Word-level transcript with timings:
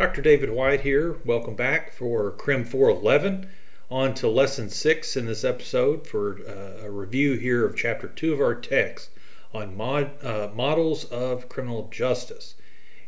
Dr. 0.00 0.22
David 0.22 0.48
White 0.48 0.80
here. 0.80 1.18
Welcome 1.26 1.56
back 1.56 1.92
for 1.92 2.30
Crim 2.30 2.64
411. 2.64 3.46
On 3.90 4.14
to 4.14 4.28
Lesson 4.28 4.70
6 4.70 5.14
in 5.14 5.26
this 5.26 5.44
episode 5.44 6.06
for 6.06 6.38
uh, 6.48 6.86
a 6.86 6.90
review 6.90 7.34
here 7.34 7.66
of 7.66 7.76
Chapter 7.76 8.08
2 8.08 8.32
of 8.32 8.40
our 8.40 8.54
text 8.54 9.10
on 9.52 9.76
mod, 9.76 10.12
uh, 10.24 10.48
models 10.54 11.04
of 11.04 11.50
criminal 11.50 11.86
justice. 11.92 12.54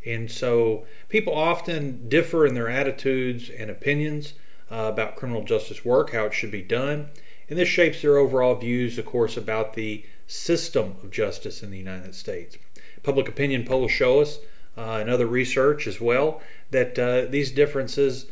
And 0.04 0.30
so 0.30 0.84
people 1.08 1.34
often 1.34 2.10
differ 2.10 2.46
in 2.46 2.52
their 2.52 2.68
attitudes 2.68 3.48
and 3.48 3.70
opinions 3.70 4.34
uh, 4.70 4.90
about 4.92 5.16
criminal 5.16 5.44
justice 5.44 5.86
work, 5.86 6.12
how 6.12 6.26
it 6.26 6.34
should 6.34 6.50
be 6.50 6.60
done. 6.60 7.08
And 7.48 7.58
this 7.58 7.70
shapes 7.70 8.02
their 8.02 8.18
overall 8.18 8.56
views, 8.56 8.98
of 8.98 9.06
course, 9.06 9.38
about 9.38 9.72
the 9.72 10.04
system 10.26 10.96
of 11.02 11.10
justice 11.10 11.62
in 11.62 11.70
the 11.70 11.78
United 11.78 12.14
States. 12.14 12.58
Public 13.02 13.28
opinion 13.28 13.64
polls 13.64 13.92
show 13.92 14.20
us, 14.20 14.40
and 14.76 15.10
other 15.10 15.26
research 15.26 15.86
as 15.86 16.00
well, 16.00 16.40
that 16.70 16.98
uh, 16.98 17.30
these 17.30 17.50
differences 17.50 18.26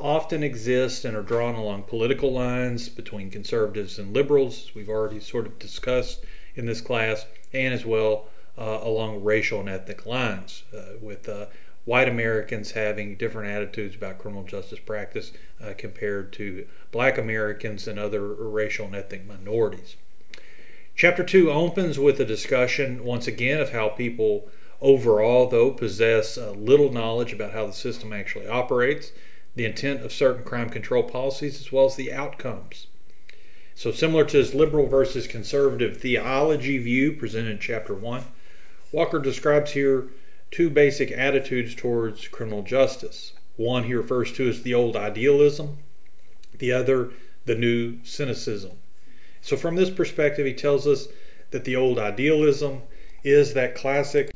often 0.00 0.42
exist 0.42 1.04
and 1.04 1.16
are 1.16 1.22
drawn 1.22 1.54
along 1.54 1.82
political 1.82 2.32
lines 2.32 2.88
between 2.88 3.30
conservatives 3.30 3.98
and 3.98 4.14
liberals, 4.14 4.68
as 4.68 4.74
we've 4.74 4.88
already 4.88 5.18
sort 5.18 5.46
of 5.46 5.58
discussed 5.58 6.24
in 6.54 6.66
this 6.66 6.80
class, 6.80 7.26
and 7.52 7.74
as 7.74 7.84
well 7.84 8.26
uh, 8.56 8.80
along 8.82 9.22
racial 9.24 9.60
and 9.60 9.68
ethnic 9.68 10.06
lines, 10.06 10.62
uh, 10.76 10.96
with 11.00 11.28
uh, 11.28 11.46
white 11.84 12.08
Americans 12.08 12.72
having 12.72 13.16
different 13.16 13.48
attitudes 13.48 13.96
about 13.96 14.18
criminal 14.18 14.44
justice 14.44 14.78
practice 14.78 15.32
uh, 15.62 15.72
compared 15.76 16.32
to 16.32 16.66
black 16.92 17.16
Americans 17.16 17.88
and 17.88 17.98
other 17.98 18.22
racial 18.22 18.86
and 18.86 18.94
ethnic 18.94 19.26
minorities. 19.26 19.96
Chapter 20.94 21.24
2 21.24 21.50
opens 21.50 21.98
with 21.98 22.20
a 22.20 22.24
discussion, 22.24 23.04
once 23.04 23.26
again, 23.26 23.60
of 23.60 23.70
how 23.70 23.88
people 23.88 24.50
overall, 24.80 25.48
though, 25.48 25.70
possess 25.70 26.38
uh, 26.38 26.52
little 26.52 26.92
knowledge 26.92 27.32
about 27.32 27.52
how 27.52 27.66
the 27.66 27.72
system 27.72 28.12
actually 28.12 28.46
operates, 28.46 29.12
the 29.56 29.64
intent 29.64 30.02
of 30.02 30.12
certain 30.12 30.44
crime 30.44 30.70
control 30.70 31.02
policies, 31.02 31.60
as 31.60 31.72
well 31.72 31.86
as 31.86 31.96
the 31.96 32.12
outcomes. 32.12 32.86
So, 33.74 33.90
similar 33.92 34.24
to 34.24 34.38
his 34.38 34.54
liberal 34.54 34.86
versus 34.86 35.26
conservative 35.26 35.98
theology 35.98 36.78
view 36.78 37.12
presented 37.12 37.52
in 37.52 37.58
Chapter 37.58 37.94
1, 37.94 38.24
Walker 38.92 39.18
describes 39.18 39.72
here 39.72 40.08
two 40.50 40.70
basic 40.70 41.12
attitudes 41.12 41.74
towards 41.74 42.28
criminal 42.28 42.62
justice. 42.62 43.32
One 43.56 43.84
he 43.84 43.94
refers 43.94 44.32
to 44.32 44.48
as 44.48 44.62
the 44.62 44.74
old 44.74 44.96
idealism, 44.96 45.78
the 46.58 46.72
other, 46.72 47.10
the 47.44 47.54
new 47.54 47.98
cynicism. 48.04 48.78
So, 49.40 49.56
from 49.56 49.76
this 49.76 49.90
perspective, 49.90 50.46
he 50.46 50.54
tells 50.54 50.86
us 50.86 51.08
that 51.50 51.64
the 51.64 51.76
old 51.76 51.98
idealism 51.98 52.82
is 53.24 53.54
that 53.54 53.74
classic 53.74 54.30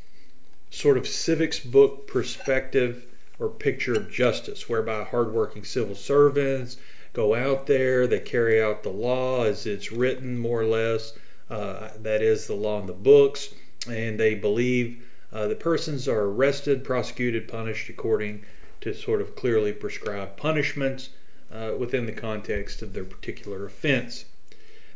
sort 0.72 0.96
of 0.96 1.06
civics 1.06 1.60
book 1.60 2.06
perspective 2.06 3.04
or 3.38 3.48
picture 3.48 3.92
of 3.92 4.10
justice, 4.10 4.68
whereby 4.70 5.04
hardworking 5.04 5.64
civil 5.64 5.94
servants 5.94 6.78
go 7.12 7.34
out 7.34 7.66
there, 7.66 8.06
they 8.06 8.18
carry 8.18 8.60
out 8.60 8.82
the 8.82 8.88
law 8.88 9.44
as 9.44 9.66
it's 9.66 9.92
written, 9.92 10.38
more 10.38 10.62
or 10.62 10.66
less. 10.66 11.12
Uh, 11.50 11.90
that 12.00 12.22
is 12.22 12.46
the 12.46 12.54
law 12.54 12.80
in 12.80 12.86
the 12.86 12.92
books, 12.94 13.54
and 13.86 14.18
they 14.18 14.34
believe 14.34 15.04
uh, 15.30 15.48
persons 15.60 16.08
are 16.08 16.22
arrested, 16.22 16.82
prosecuted, 16.82 17.46
punished 17.46 17.90
according 17.90 18.42
to 18.80 18.94
sort 18.94 19.20
of 19.20 19.36
clearly 19.36 19.72
prescribed 19.72 20.38
punishments 20.38 21.10
uh, 21.52 21.72
within 21.78 22.06
the 22.06 22.12
context 22.12 22.80
of 22.80 22.94
their 22.94 23.04
particular 23.04 23.66
offense. 23.66 24.24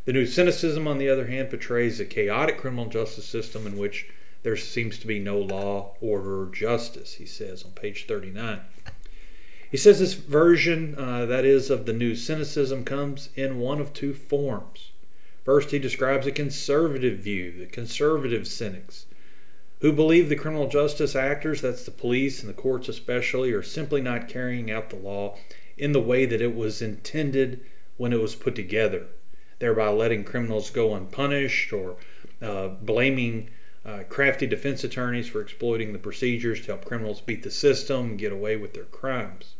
The 0.05 0.13
new 0.13 0.25
cynicism, 0.25 0.87
on 0.87 0.97
the 0.97 1.09
other 1.09 1.27
hand, 1.27 1.51
portrays 1.51 1.99
a 1.99 2.05
chaotic 2.05 2.57
criminal 2.57 2.87
justice 2.87 3.25
system 3.25 3.67
in 3.67 3.77
which 3.77 4.07
there 4.43 4.55
seems 4.55 4.97
to 4.99 5.07
be 5.07 5.19
no 5.19 5.39
law, 5.39 5.95
order, 6.01 6.43
or 6.43 6.45
justice, 6.47 7.15
he 7.15 7.25
says 7.25 7.63
on 7.63 7.71
page 7.71 8.05
39. 8.05 8.61
He 9.69 9.77
says 9.77 9.99
this 9.99 10.13
version, 10.13 10.95
uh, 10.97 11.25
that 11.25 11.45
is, 11.45 11.69
of 11.69 11.85
the 11.85 11.93
new 11.93 12.15
cynicism, 12.15 12.85
comes 12.85 13.29
in 13.35 13.59
one 13.59 13.81
of 13.81 13.93
two 13.93 14.13
forms. 14.13 14.91
First, 15.43 15.71
he 15.71 15.79
describes 15.79 16.25
a 16.25 16.31
conservative 16.31 17.19
view, 17.19 17.51
the 17.51 17.65
conservative 17.65 18.47
cynics, 18.47 19.05
who 19.81 19.91
believe 19.91 20.29
the 20.29 20.35
criminal 20.35 20.67
justice 20.67 21.15
actors, 21.15 21.61
that's 21.61 21.83
the 21.83 21.91
police 21.91 22.41
and 22.41 22.49
the 22.49 22.53
courts 22.53 22.87
especially, 22.87 23.51
are 23.51 23.63
simply 23.63 24.01
not 24.01 24.29
carrying 24.29 24.71
out 24.71 24.89
the 24.89 24.95
law 24.95 25.37
in 25.77 25.91
the 25.91 26.01
way 26.01 26.25
that 26.25 26.41
it 26.41 26.55
was 26.55 26.81
intended 26.81 27.59
when 27.97 28.13
it 28.13 28.21
was 28.21 28.35
put 28.35 28.55
together 28.55 29.07
thereby 29.59 29.89
letting 29.89 30.23
criminals 30.23 30.69
go 30.69 30.93
unpunished 30.93 31.73
or 31.73 31.95
uh, 32.41 32.67
blaming 32.67 33.49
uh, 33.87 34.03
crafty 34.09 34.45
defense 34.45 34.83
attorneys 34.83 35.29
for 35.29 35.41
exploiting 35.41 35.93
the 35.93 35.99
procedures 35.99 36.59
to 36.59 36.67
help 36.67 36.83
criminals 36.83 37.21
beat 37.21 37.41
the 37.41 37.49
system 37.49 38.09
and 38.09 38.19
get 38.19 38.33
away 38.33 38.57
with 38.57 38.73
their 38.73 38.83
crimes. 38.83 39.53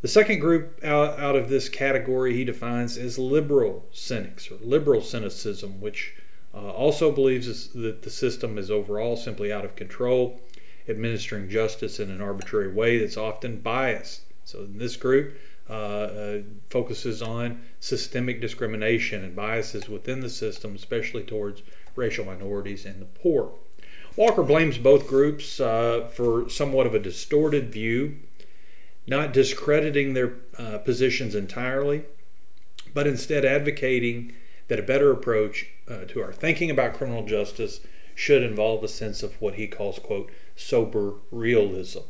The 0.00 0.08
second 0.08 0.38
group 0.38 0.82
out, 0.82 1.18
out 1.18 1.36
of 1.36 1.48
this 1.48 1.68
category 1.68 2.34
he 2.34 2.44
defines 2.44 2.96
as 2.96 3.18
liberal 3.18 3.86
cynics 3.92 4.50
or 4.50 4.56
liberal 4.62 5.02
cynicism, 5.02 5.80
which 5.80 6.14
uh, 6.54 6.70
also 6.70 7.12
believes 7.12 7.68
that 7.68 8.02
the 8.02 8.10
system 8.10 8.56
is 8.56 8.70
overall 8.70 9.16
simply 9.16 9.52
out 9.52 9.64
of 9.64 9.76
control, 9.76 10.40
administering 10.88 11.50
justice 11.50 12.00
in 12.00 12.10
an 12.10 12.22
arbitrary 12.22 12.72
way 12.72 12.98
that's 12.98 13.16
often 13.16 13.60
biased. 13.60 14.22
So, 14.44 14.64
this 14.64 14.96
group, 14.96 15.36
uh, 15.68 15.72
uh, 15.72 16.38
focuses 16.70 17.20
on 17.20 17.60
systemic 17.78 18.40
discrimination 18.40 19.22
and 19.22 19.36
biases 19.36 19.86
within 19.86 20.20
the 20.20 20.30
system, 20.30 20.74
especially 20.74 21.24
towards 21.24 21.62
racial 21.98 22.24
minorities 22.24 22.86
and 22.86 23.02
the 23.02 23.06
poor. 23.06 23.52
Walker 24.16 24.42
blames 24.42 24.78
both 24.78 25.06
groups 25.06 25.60
uh, 25.60 26.08
for 26.12 26.48
somewhat 26.48 26.86
of 26.86 26.94
a 26.94 26.98
distorted 26.98 27.70
view, 27.72 28.16
not 29.06 29.32
discrediting 29.32 30.14
their 30.14 30.36
uh, 30.58 30.78
positions 30.78 31.34
entirely, 31.34 32.04
but 32.94 33.06
instead 33.06 33.44
advocating 33.44 34.32
that 34.68 34.78
a 34.78 34.82
better 34.82 35.10
approach 35.10 35.66
uh, 35.88 36.04
to 36.06 36.22
our 36.22 36.32
thinking 36.32 36.70
about 36.70 36.94
criminal 36.94 37.24
justice 37.24 37.80
should 38.14 38.42
involve 38.42 38.82
a 38.82 38.88
sense 38.88 39.22
of 39.22 39.40
what 39.40 39.54
he 39.54 39.66
calls, 39.66 39.98
quote, 39.98 40.30
sober 40.56 41.14
realism. 41.30 42.00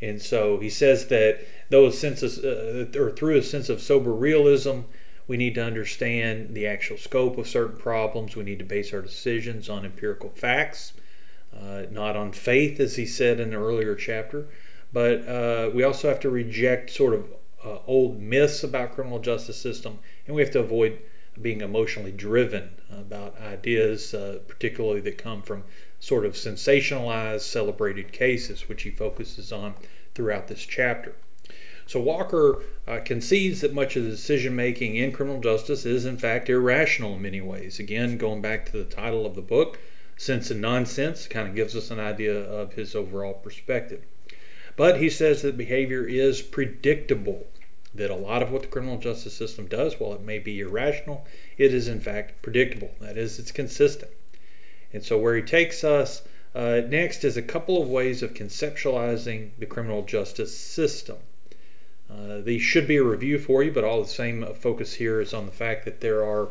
And 0.00 0.20
so 0.20 0.58
he 0.58 0.70
says 0.70 1.08
that 1.08 1.40
those 1.68 1.98
senses, 1.98 2.38
uh, 2.38 2.86
or 2.98 3.10
through 3.10 3.36
a 3.36 3.42
sense 3.42 3.68
of 3.68 3.80
sober 3.80 4.12
realism, 4.12 4.80
we 5.26 5.36
need 5.36 5.54
to 5.54 5.64
understand 5.64 6.54
the 6.54 6.66
actual 6.66 6.98
scope 6.98 7.38
of 7.38 7.48
certain 7.48 7.76
problems. 7.76 8.36
We 8.36 8.44
need 8.44 8.58
to 8.58 8.64
base 8.64 8.92
our 8.92 9.00
decisions 9.00 9.68
on 9.68 9.84
empirical 9.84 10.30
facts, 10.30 10.92
uh, 11.56 11.84
not 11.90 12.16
on 12.16 12.32
faith, 12.32 12.78
as 12.80 12.96
he 12.96 13.06
said 13.06 13.40
in 13.40 13.48
an 13.48 13.54
earlier 13.54 13.94
chapter. 13.94 14.48
But 14.92 15.26
uh, 15.26 15.70
we 15.74 15.82
also 15.82 16.08
have 16.08 16.20
to 16.20 16.30
reject 16.30 16.90
sort 16.90 17.14
of 17.14 17.26
uh, 17.64 17.78
old 17.86 18.20
myths 18.20 18.62
about 18.62 18.94
criminal 18.94 19.18
justice 19.18 19.56
system, 19.56 19.98
and 20.26 20.36
we 20.36 20.42
have 20.42 20.52
to 20.52 20.60
avoid 20.60 20.98
being 21.40 21.62
emotionally 21.62 22.12
driven 22.12 22.70
about 22.90 23.40
ideas, 23.40 24.14
uh, 24.14 24.38
particularly 24.46 25.00
that 25.00 25.18
come 25.18 25.42
from 25.42 25.64
sort 25.98 26.24
of 26.24 26.34
sensationalized, 26.34 27.40
celebrated 27.40 28.12
cases, 28.12 28.68
which 28.68 28.82
he 28.82 28.90
focuses 28.90 29.50
on 29.50 29.74
throughout 30.14 30.46
this 30.48 30.64
chapter. 30.64 31.16
So 31.86 32.00
Walker 32.00 32.62
uh, 32.88 33.00
concedes 33.04 33.60
that 33.60 33.74
much 33.74 33.94
of 33.96 34.04
the 34.04 34.10
decision 34.10 34.56
making 34.56 34.96
in 34.96 35.12
criminal 35.12 35.40
justice 35.40 35.84
is, 35.84 36.06
in 36.06 36.16
fact, 36.16 36.48
irrational 36.48 37.16
in 37.16 37.22
many 37.22 37.42
ways. 37.42 37.78
Again, 37.78 38.16
going 38.16 38.40
back 38.40 38.64
to 38.66 38.72
the 38.72 38.84
title 38.84 39.26
of 39.26 39.34
the 39.34 39.42
book, 39.42 39.78
Sense 40.16 40.50
and 40.50 40.62
Nonsense, 40.62 41.26
kind 41.28 41.46
of 41.46 41.54
gives 41.54 41.76
us 41.76 41.90
an 41.90 42.00
idea 42.00 42.34
of 42.34 42.72
his 42.72 42.94
overall 42.94 43.34
perspective. 43.34 44.02
But 44.76 45.00
he 45.00 45.10
says 45.10 45.42
that 45.42 45.58
behavior 45.58 46.06
is 46.06 46.40
predictable, 46.40 47.46
that 47.94 48.10
a 48.10 48.16
lot 48.16 48.42
of 48.42 48.50
what 48.50 48.62
the 48.62 48.68
criminal 48.68 48.98
justice 48.98 49.34
system 49.34 49.66
does, 49.66 50.00
while 50.00 50.14
it 50.14 50.22
may 50.22 50.38
be 50.38 50.60
irrational, 50.60 51.26
it 51.58 51.74
is 51.74 51.86
in 51.86 52.00
fact 52.00 52.40
predictable. 52.42 52.92
That 53.00 53.18
is, 53.18 53.38
it's 53.38 53.52
consistent. 53.52 54.10
And 54.92 55.04
so, 55.04 55.18
where 55.18 55.36
he 55.36 55.42
takes 55.42 55.84
us 55.84 56.22
uh, 56.54 56.80
next 56.88 57.24
is 57.24 57.36
a 57.36 57.42
couple 57.42 57.82
of 57.82 57.88
ways 57.88 58.22
of 58.22 58.32
conceptualizing 58.32 59.50
the 59.58 59.66
criminal 59.66 60.02
justice 60.02 60.56
system. 60.56 61.18
Uh, 62.14 62.40
these 62.40 62.62
should 62.62 62.86
be 62.86 62.96
a 62.96 63.02
review 63.02 63.38
for 63.38 63.62
you, 63.62 63.72
but 63.72 63.84
all 63.84 64.02
the 64.02 64.08
same 64.08 64.46
focus 64.54 64.94
here 64.94 65.20
is 65.20 65.34
on 65.34 65.46
the 65.46 65.52
fact 65.52 65.84
that 65.84 66.00
there 66.00 66.24
are 66.24 66.48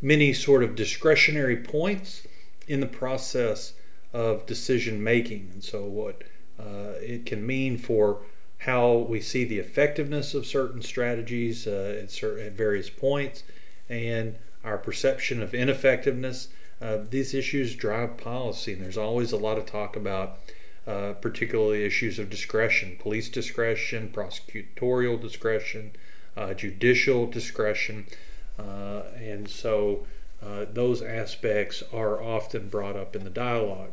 many 0.00 0.32
sort 0.32 0.62
of 0.62 0.74
discretionary 0.74 1.56
points 1.56 2.26
in 2.68 2.80
the 2.80 2.86
process 2.86 3.74
of 4.12 4.46
decision 4.46 5.02
making. 5.02 5.50
And 5.52 5.62
so, 5.64 5.84
what 5.84 6.22
uh, 6.58 6.94
it 7.00 7.26
can 7.26 7.46
mean 7.46 7.76
for 7.76 8.20
how 8.58 8.96
we 8.96 9.20
see 9.20 9.44
the 9.44 9.58
effectiveness 9.58 10.32
of 10.32 10.46
certain 10.46 10.80
strategies 10.80 11.66
uh, 11.66 12.00
at, 12.02 12.10
certain, 12.10 12.46
at 12.46 12.52
various 12.52 12.88
points 12.88 13.42
and 13.88 14.36
our 14.64 14.78
perception 14.78 15.42
of 15.42 15.52
ineffectiveness. 15.52 16.48
Uh, 16.80 16.98
these 17.10 17.34
issues 17.34 17.74
drive 17.74 18.16
policy, 18.16 18.72
and 18.72 18.82
there's 18.82 18.96
always 18.96 19.32
a 19.32 19.36
lot 19.36 19.58
of 19.58 19.66
talk 19.66 19.96
about 19.96 20.38
uh, 20.86 21.14
particularly 21.14 21.84
issues 21.84 22.18
of 22.18 22.30
discretion, 22.30 22.96
police 22.98 23.28
discretion, 23.28 24.10
prosecutorial 24.12 25.20
discretion, 25.20 25.92
uh, 26.36 26.52
judicial 26.54 27.26
discretion, 27.26 28.06
uh, 28.58 29.02
and 29.16 29.48
so 29.48 30.06
uh, 30.42 30.66
those 30.72 31.00
aspects 31.02 31.82
are 31.92 32.22
often 32.22 32.68
brought 32.68 32.96
up 32.96 33.16
in 33.16 33.24
the 33.24 33.30
dialogue. 33.30 33.92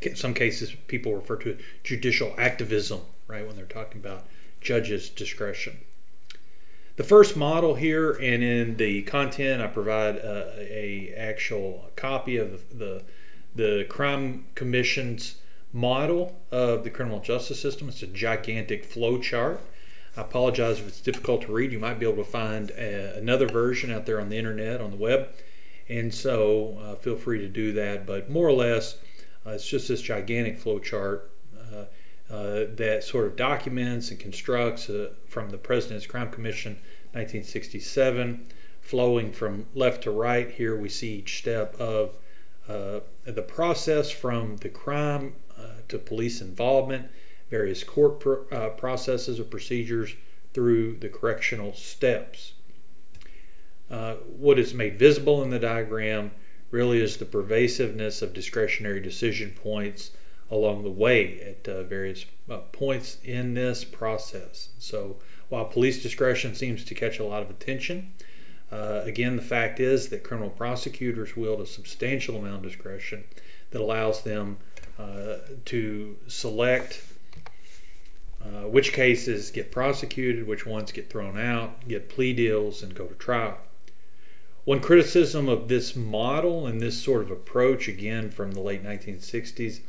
In 0.00 0.16
some 0.16 0.32
cases, 0.32 0.74
people 0.86 1.14
refer 1.14 1.36
to 1.36 1.58
judicial 1.82 2.34
activism, 2.38 3.00
right, 3.26 3.46
when 3.46 3.56
they're 3.56 3.66
talking 3.66 4.00
about 4.00 4.26
judges' 4.60 5.08
discretion. 5.10 5.78
The 6.96 7.04
first 7.04 7.36
model 7.36 7.74
here, 7.74 8.12
and 8.12 8.42
in 8.42 8.76
the 8.76 9.02
content, 9.02 9.62
I 9.62 9.68
provide 9.68 10.16
a, 10.16 10.56
a 10.58 11.14
actual 11.16 11.90
copy 11.94 12.36
of 12.36 12.78
the 12.78 13.02
the 13.54 13.86
Crime 13.88 14.44
Commission's 14.54 15.36
model 15.72 16.40
of 16.50 16.84
the 16.84 16.90
criminal 16.90 17.20
justice 17.20 17.60
system. 17.60 17.88
It's 17.88 18.02
a 18.02 18.06
gigantic 18.06 18.84
flow 18.84 19.18
chart. 19.18 19.60
I 20.16 20.22
apologize 20.22 20.80
if 20.80 20.88
it's 20.88 21.00
difficult 21.00 21.42
to 21.42 21.52
read. 21.52 21.72
You 21.72 21.78
might 21.78 21.98
be 21.98 22.06
able 22.06 22.24
to 22.24 22.30
find 22.30 22.70
a, 22.70 23.16
another 23.16 23.46
version 23.46 23.92
out 23.92 24.06
there 24.06 24.20
on 24.20 24.28
the 24.28 24.36
internet, 24.36 24.80
on 24.80 24.90
the 24.90 24.96
web. 24.96 25.28
And 25.88 26.12
so 26.12 26.78
uh, 26.82 26.94
feel 26.96 27.16
free 27.16 27.38
to 27.38 27.48
do 27.48 27.72
that. 27.72 28.06
But 28.06 28.28
more 28.28 28.48
or 28.48 28.52
less, 28.52 28.96
uh, 29.46 29.50
it's 29.50 29.68
just 29.68 29.88
this 29.88 30.02
gigantic 30.02 30.58
flow 30.58 30.78
chart 30.78 31.30
uh, 31.56 31.84
uh 32.30 32.66
that 32.74 33.04
sort 33.04 33.26
of 33.26 33.36
documents 33.36 34.10
and 34.10 34.20
constructs 34.20 34.90
uh, 34.90 35.10
from 35.26 35.50
the 35.50 35.56
President's 35.56 36.06
Crime 36.06 36.30
Commission 36.30 36.72
1967, 37.12 38.46
flowing 38.82 39.32
from 39.32 39.66
left 39.74 40.02
to 40.02 40.10
right. 40.10 40.50
Here 40.50 40.76
we 40.76 40.88
see 40.88 41.14
each 41.16 41.38
step 41.38 41.74
of 41.80 42.16
uh, 42.68 43.00
the 43.24 43.42
process 43.42 44.10
from 44.10 44.56
the 44.58 44.68
crime 44.68 45.34
to 45.88 45.98
police 45.98 46.40
involvement, 46.40 47.08
various 47.50 47.82
court 47.82 48.20
pr- 48.20 48.34
processes 48.76 49.40
or 49.40 49.44
procedures 49.44 50.14
through 50.52 50.96
the 50.96 51.08
correctional 51.08 51.72
steps. 51.72 52.52
Uh, 53.90 54.14
what 54.26 54.58
is 54.58 54.74
made 54.74 54.98
visible 54.98 55.42
in 55.42 55.50
the 55.50 55.58
diagram 55.58 56.30
really 56.70 57.00
is 57.00 57.16
the 57.16 57.24
pervasiveness 57.24 58.20
of 58.20 58.34
discretionary 58.34 59.00
decision 59.00 59.50
points 59.50 60.10
along 60.50 60.82
the 60.82 60.90
way 60.90 61.40
at 61.40 61.68
uh, 61.68 61.82
various 61.84 62.24
uh, 62.50 62.58
points 62.72 63.18
in 63.24 63.54
this 63.54 63.84
process. 63.84 64.68
So 64.78 65.16
while 65.48 65.64
police 65.64 66.02
discretion 66.02 66.54
seems 66.54 66.84
to 66.84 66.94
catch 66.94 67.18
a 67.18 67.24
lot 67.24 67.42
of 67.42 67.50
attention, 67.50 68.12
uh, 68.70 69.02
again, 69.04 69.36
the 69.36 69.42
fact 69.42 69.80
is 69.80 70.10
that 70.10 70.24
criminal 70.24 70.50
prosecutors 70.50 71.36
wield 71.36 71.60
a 71.60 71.66
substantial 71.66 72.36
amount 72.36 72.56
of 72.56 72.70
discretion 72.70 73.24
that 73.70 73.80
allows 73.80 74.22
them 74.22 74.58
uh, 74.60 74.67
to 75.64 76.16
select 76.26 77.02
uh, 78.44 78.68
which 78.68 78.92
cases 78.92 79.50
get 79.50 79.70
prosecuted, 79.70 80.46
which 80.46 80.64
ones 80.64 80.92
get 80.92 81.10
thrown 81.10 81.38
out, 81.38 81.86
get 81.88 82.08
plea 82.08 82.32
deals, 82.32 82.82
and 82.82 82.94
go 82.94 83.06
to 83.06 83.14
trial. 83.14 83.58
One 84.64 84.80
criticism 84.80 85.48
of 85.48 85.68
this 85.68 85.96
model 85.96 86.66
and 86.66 86.80
this 86.80 87.02
sort 87.02 87.22
of 87.22 87.30
approach, 87.30 87.88
again 87.88 88.30
from 88.30 88.52
the 88.52 88.60
late 88.60 88.84
1960s, 88.84 89.80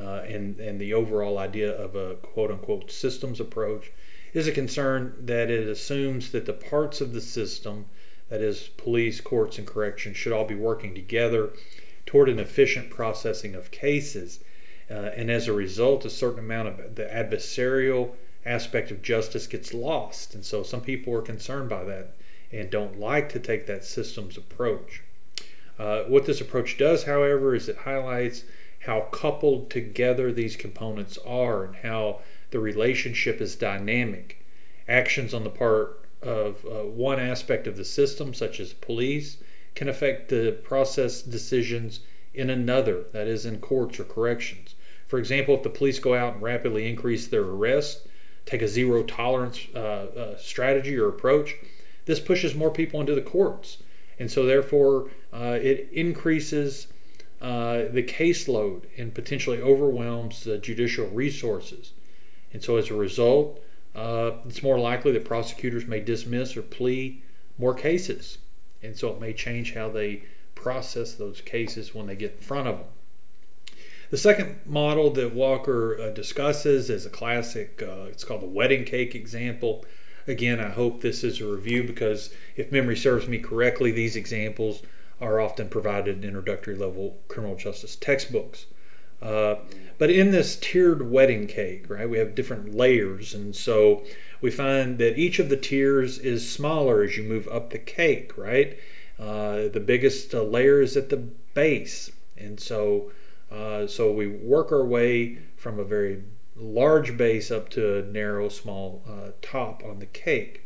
uh, 0.00 0.22
and, 0.26 0.58
and 0.58 0.80
the 0.80 0.94
overall 0.94 1.38
idea 1.38 1.70
of 1.70 1.94
a 1.94 2.14
quote 2.16 2.50
unquote 2.50 2.90
systems 2.90 3.40
approach, 3.40 3.92
is 4.32 4.48
a 4.48 4.52
concern 4.52 5.14
that 5.20 5.50
it 5.50 5.68
assumes 5.68 6.32
that 6.32 6.46
the 6.46 6.52
parts 6.52 7.00
of 7.00 7.12
the 7.12 7.20
system, 7.20 7.84
that 8.30 8.40
is, 8.40 8.70
police, 8.78 9.20
courts, 9.20 9.58
and 9.58 9.66
corrections, 9.66 10.16
should 10.16 10.32
all 10.32 10.46
be 10.46 10.54
working 10.54 10.94
together 10.94 11.50
toward 12.06 12.28
an 12.28 12.38
efficient 12.38 12.90
processing 12.90 13.54
of 13.54 13.70
cases. 13.70 14.40
Uh, 14.92 15.10
and 15.16 15.30
as 15.30 15.48
a 15.48 15.52
result, 15.52 16.04
a 16.04 16.10
certain 16.10 16.40
amount 16.40 16.68
of 16.68 16.96
the 16.96 17.04
adversarial 17.04 18.10
aspect 18.44 18.90
of 18.90 19.00
justice 19.00 19.46
gets 19.46 19.72
lost. 19.72 20.34
And 20.34 20.44
so 20.44 20.62
some 20.62 20.82
people 20.82 21.14
are 21.14 21.22
concerned 21.22 21.70
by 21.70 21.84
that 21.84 22.14
and 22.52 22.68
don't 22.68 23.00
like 23.00 23.30
to 23.30 23.38
take 23.38 23.66
that 23.66 23.84
systems 23.84 24.36
approach. 24.36 25.02
Uh, 25.78 26.02
what 26.02 26.26
this 26.26 26.42
approach 26.42 26.76
does, 26.76 27.04
however, 27.04 27.54
is 27.54 27.68
it 27.68 27.76
highlights 27.76 28.44
how 28.80 29.00
coupled 29.12 29.70
together 29.70 30.30
these 30.30 30.56
components 30.56 31.18
are 31.24 31.64
and 31.64 31.76
how 31.76 32.20
the 32.50 32.58
relationship 32.58 33.40
is 33.40 33.56
dynamic. 33.56 34.44
Actions 34.86 35.32
on 35.32 35.44
the 35.44 35.50
part 35.50 36.04
of 36.20 36.64
uh, 36.66 36.84
one 36.84 37.18
aspect 37.18 37.66
of 37.66 37.76
the 37.76 37.84
system, 37.84 38.34
such 38.34 38.60
as 38.60 38.74
police, 38.74 39.38
can 39.74 39.88
affect 39.88 40.28
the 40.28 40.52
process 40.62 41.22
decisions 41.22 42.00
in 42.34 42.50
another, 42.50 43.04
that 43.12 43.26
is, 43.26 43.46
in 43.46 43.58
courts 43.58 43.98
or 43.98 44.04
corrections. 44.04 44.71
For 45.12 45.18
example, 45.18 45.54
if 45.54 45.62
the 45.62 45.68
police 45.68 45.98
go 45.98 46.14
out 46.14 46.32
and 46.32 46.42
rapidly 46.42 46.88
increase 46.88 47.26
their 47.26 47.42
arrests, 47.42 48.08
take 48.46 48.62
a 48.62 48.66
zero 48.66 49.02
tolerance 49.02 49.60
uh, 49.74 49.78
uh 49.78 50.38
strategy 50.38 50.96
or 50.96 51.06
approach, 51.06 51.54
this 52.06 52.18
pushes 52.18 52.54
more 52.54 52.70
people 52.70 52.98
into 52.98 53.14
the 53.14 53.20
courts. 53.20 53.82
And 54.18 54.30
so, 54.30 54.46
therefore, 54.46 55.10
uh, 55.30 55.58
it 55.60 55.90
increases 55.92 56.86
uh, 57.42 57.88
the 57.90 58.02
caseload 58.02 58.84
and 58.96 59.14
potentially 59.14 59.60
overwhelms 59.60 60.44
the 60.44 60.56
judicial 60.56 61.08
resources. 61.08 61.92
And 62.54 62.62
so, 62.62 62.78
as 62.78 62.88
a 62.88 62.94
result, 62.94 63.62
uh, 63.94 64.30
it's 64.46 64.62
more 64.62 64.78
likely 64.78 65.12
that 65.12 65.26
prosecutors 65.26 65.84
may 65.84 66.00
dismiss 66.00 66.56
or 66.56 66.62
plea 66.62 67.22
more 67.58 67.74
cases. 67.74 68.38
And 68.82 68.96
so, 68.96 69.10
it 69.10 69.20
may 69.20 69.34
change 69.34 69.74
how 69.74 69.90
they 69.90 70.22
process 70.54 71.12
those 71.12 71.42
cases 71.42 71.94
when 71.94 72.06
they 72.06 72.16
get 72.16 72.32
in 72.32 72.38
front 72.38 72.66
of 72.66 72.78
them. 72.78 72.86
The 74.12 74.18
second 74.18 74.60
model 74.66 75.08
that 75.12 75.34
Walker 75.34 75.98
uh, 75.98 76.10
discusses 76.10 76.90
is 76.90 77.06
a 77.06 77.08
classic, 77.08 77.82
uh, 77.82 78.08
it's 78.10 78.24
called 78.24 78.42
the 78.42 78.46
wedding 78.46 78.84
cake 78.84 79.14
example. 79.14 79.86
Again, 80.26 80.60
I 80.60 80.68
hope 80.68 81.00
this 81.00 81.24
is 81.24 81.40
a 81.40 81.46
review 81.46 81.82
because 81.82 82.28
if 82.54 82.70
memory 82.70 82.94
serves 82.94 83.26
me 83.26 83.38
correctly, 83.38 83.90
these 83.90 84.14
examples 84.14 84.82
are 85.18 85.40
often 85.40 85.70
provided 85.70 86.18
in 86.18 86.24
introductory 86.24 86.76
level 86.76 87.20
criminal 87.28 87.56
justice 87.56 87.96
textbooks. 87.96 88.66
Uh, 89.22 89.54
but 89.96 90.10
in 90.10 90.30
this 90.30 90.56
tiered 90.56 91.10
wedding 91.10 91.46
cake, 91.46 91.88
right, 91.88 92.10
we 92.10 92.18
have 92.18 92.34
different 92.34 92.74
layers, 92.74 93.32
and 93.32 93.56
so 93.56 94.04
we 94.42 94.50
find 94.50 94.98
that 94.98 95.18
each 95.18 95.38
of 95.38 95.48
the 95.48 95.56
tiers 95.56 96.18
is 96.18 96.50
smaller 96.50 97.02
as 97.02 97.16
you 97.16 97.22
move 97.22 97.48
up 97.48 97.70
the 97.70 97.78
cake, 97.78 98.36
right? 98.36 98.78
Uh, 99.18 99.68
the 99.68 99.82
biggest 99.82 100.34
uh, 100.34 100.42
layer 100.42 100.82
is 100.82 100.98
at 100.98 101.08
the 101.08 101.16
base, 101.54 102.12
and 102.36 102.60
so 102.60 103.10
uh, 103.52 103.86
so 103.86 104.10
we 104.10 104.26
work 104.26 104.72
our 104.72 104.84
way 104.84 105.38
from 105.56 105.78
a 105.78 105.84
very 105.84 106.22
large 106.56 107.16
base 107.16 107.50
up 107.50 107.68
to 107.70 107.98
a 107.98 108.02
narrow, 108.02 108.48
small 108.48 109.02
uh, 109.08 109.32
top 109.42 109.82
on 109.84 109.98
the 109.98 110.06
cake. 110.06 110.62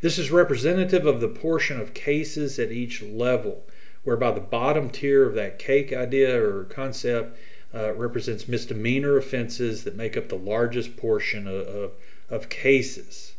This 0.00 0.18
is 0.18 0.30
representative 0.30 1.06
of 1.06 1.20
the 1.20 1.28
portion 1.28 1.80
of 1.80 1.94
cases 1.94 2.58
at 2.58 2.72
each 2.72 3.02
level, 3.02 3.64
whereby 4.02 4.32
the 4.32 4.40
bottom 4.40 4.90
tier 4.90 5.24
of 5.24 5.34
that 5.34 5.58
cake 5.58 5.92
idea 5.92 6.42
or 6.42 6.64
concept 6.64 7.38
uh, 7.74 7.94
represents 7.94 8.48
misdemeanor 8.48 9.16
offenses 9.16 9.84
that 9.84 9.96
make 9.96 10.16
up 10.16 10.28
the 10.28 10.34
largest 10.36 10.96
portion 10.96 11.46
of, 11.46 11.66
of, 11.66 11.92
of 12.28 12.48
cases, 12.48 13.34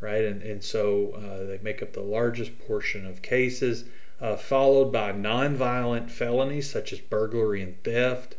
right? 0.00 0.24
And, 0.24 0.42
and 0.42 0.62
so 0.62 1.12
uh, 1.12 1.46
they 1.46 1.58
make 1.62 1.82
up 1.82 1.92
the 1.92 2.02
largest 2.02 2.58
portion 2.66 3.06
of 3.06 3.22
cases, 3.22 3.84
uh, 4.20 4.36
followed 4.36 4.92
by 4.92 5.12
nonviolent 5.12 6.10
felonies 6.10 6.70
such 6.70 6.92
as 6.92 7.00
burglary 7.00 7.62
and 7.62 7.82
theft, 7.82 8.36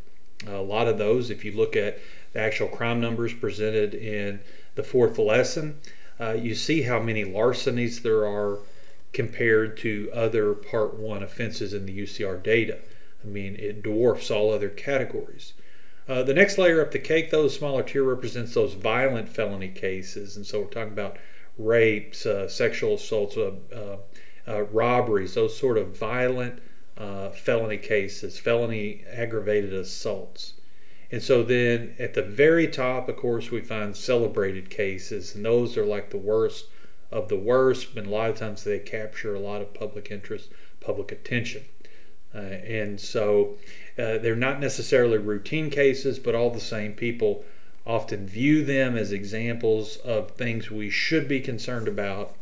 a 0.48 0.62
lot 0.62 0.88
of 0.88 0.98
those, 0.98 1.30
if 1.30 1.46
you 1.46 1.52
look 1.52 1.76
at 1.76 2.00
the 2.34 2.40
actual 2.40 2.68
crime 2.68 3.00
numbers 3.00 3.34
presented 3.34 3.94
in 3.94 4.40
the 4.76 4.84
fourth 4.84 5.18
lesson, 5.18 5.80
uh, 6.20 6.34
you 6.34 6.56
see 6.56 6.84
how 6.84 7.00
many 7.00 7.24
larcenies 7.24 8.02
there 8.02 8.26
are 8.26 8.60
compared 9.14 9.76
to 9.78 10.10
other 10.14 10.54
Part 10.54 10.96
1 10.96 11.24
offenses 11.24 11.74
in 11.74 11.86
the 11.86 12.00
UCR 12.00 12.42
data. 12.42 12.80
I 13.24 13.28
mean, 13.28 13.56
it 13.58 13.84
dwarfs 13.84 14.32
all 14.32 14.52
other 14.52 14.70
categories. 14.70 15.54
Uh, 16.08 16.24
the 16.24 16.34
next 16.34 16.58
layer 16.58 16.82
up 16.82 16.92
the 16.92 17.00
cake, 17.00 17.30
though, 17.30 17.44
the 17.44 17.50
smaller 17.50 17.84
tier 17.84 18.04
represents 18.04 18.54
those 18.54 18.74
violent 18.74 19.30
felony 19.30 19.70
cases. 19.70 20.36
And 20.36 20.46
so 20.46 20.62
we're 20.62 20.68
talking 20.68 20.94
about 20.94 21.18
rapes, 21.58 22.26
uh, 22.26 22.48
sexual 22.48 22.96
assaults, 22.96 23.38
uh, 24.52 24.64
robberies, 24.64 25.34
those 25.36 25.58
sort 25.58 25.78
of 25.78 25.98
violent 25.98 26.62
uh, 26.98 27.30
felony 27.30 27.78
cases, 27.78 28.38
felony 28.38 29.04
aggravated 29.12 29.74
assaults. 29.74 30.54
And 31.12 31.22
so 31.22 31.44
then 31.44 31.96
at 32.00 32.14
the 32.14 32.22
very 32.22 32.68
top, 32.68 33.10
of 33.10 33.18
course, 33.18 33.52
we 33.52 33.62
find 33.62 33.96
celebrated 33.96 34.70
cases, 34.70 35.36
and 35.36 35.44
those 35.44 35.78
are 35.78 35.86
like 35.86 36.10
the 36.10 36.18
worst 36.18 36.66
of 37.12 37.28
the 37.28 37.38
worst, 37.38 37.96
and 37.96 38.08
a 38.08 38.10
lot 38.10 38.30
of 38.30 38.38
times 38.38 38.64
they 38.64 38.80
capture 38.80 39.36
a 39.36 39.40
lot 39.40 39.62
of 39.62 39.74
public 39.74 40.10
interest, 40.10 40.50
public 40.80 41.12
attention. 41.12 41.64
Uh, 42.34 42.38
and 42.38 43.00
so 43.00 43.58
uh, 44.00 44.18
they're 44.18 44.36
not 44.36 44.62
necessarily 44.62 45.18
routine 45.18 45.70
cases, 45.70 46.18
but 46.18 46.34
all 46.34 46.50
the 46.50 46.62
same, 46.62 46.94
people 46.94 47.44
often 47.86 48.26
view 48.26 48.64
them 48.64 48.96
as 48.96 49.12
examples 49.12 49.98
of 49.98 50.32
things 50.32 50.72
we 50.72 50.90
should 50.90 51.28
be 51.28 51.42
concerned 51.42 51.88
about, 51.88 52.36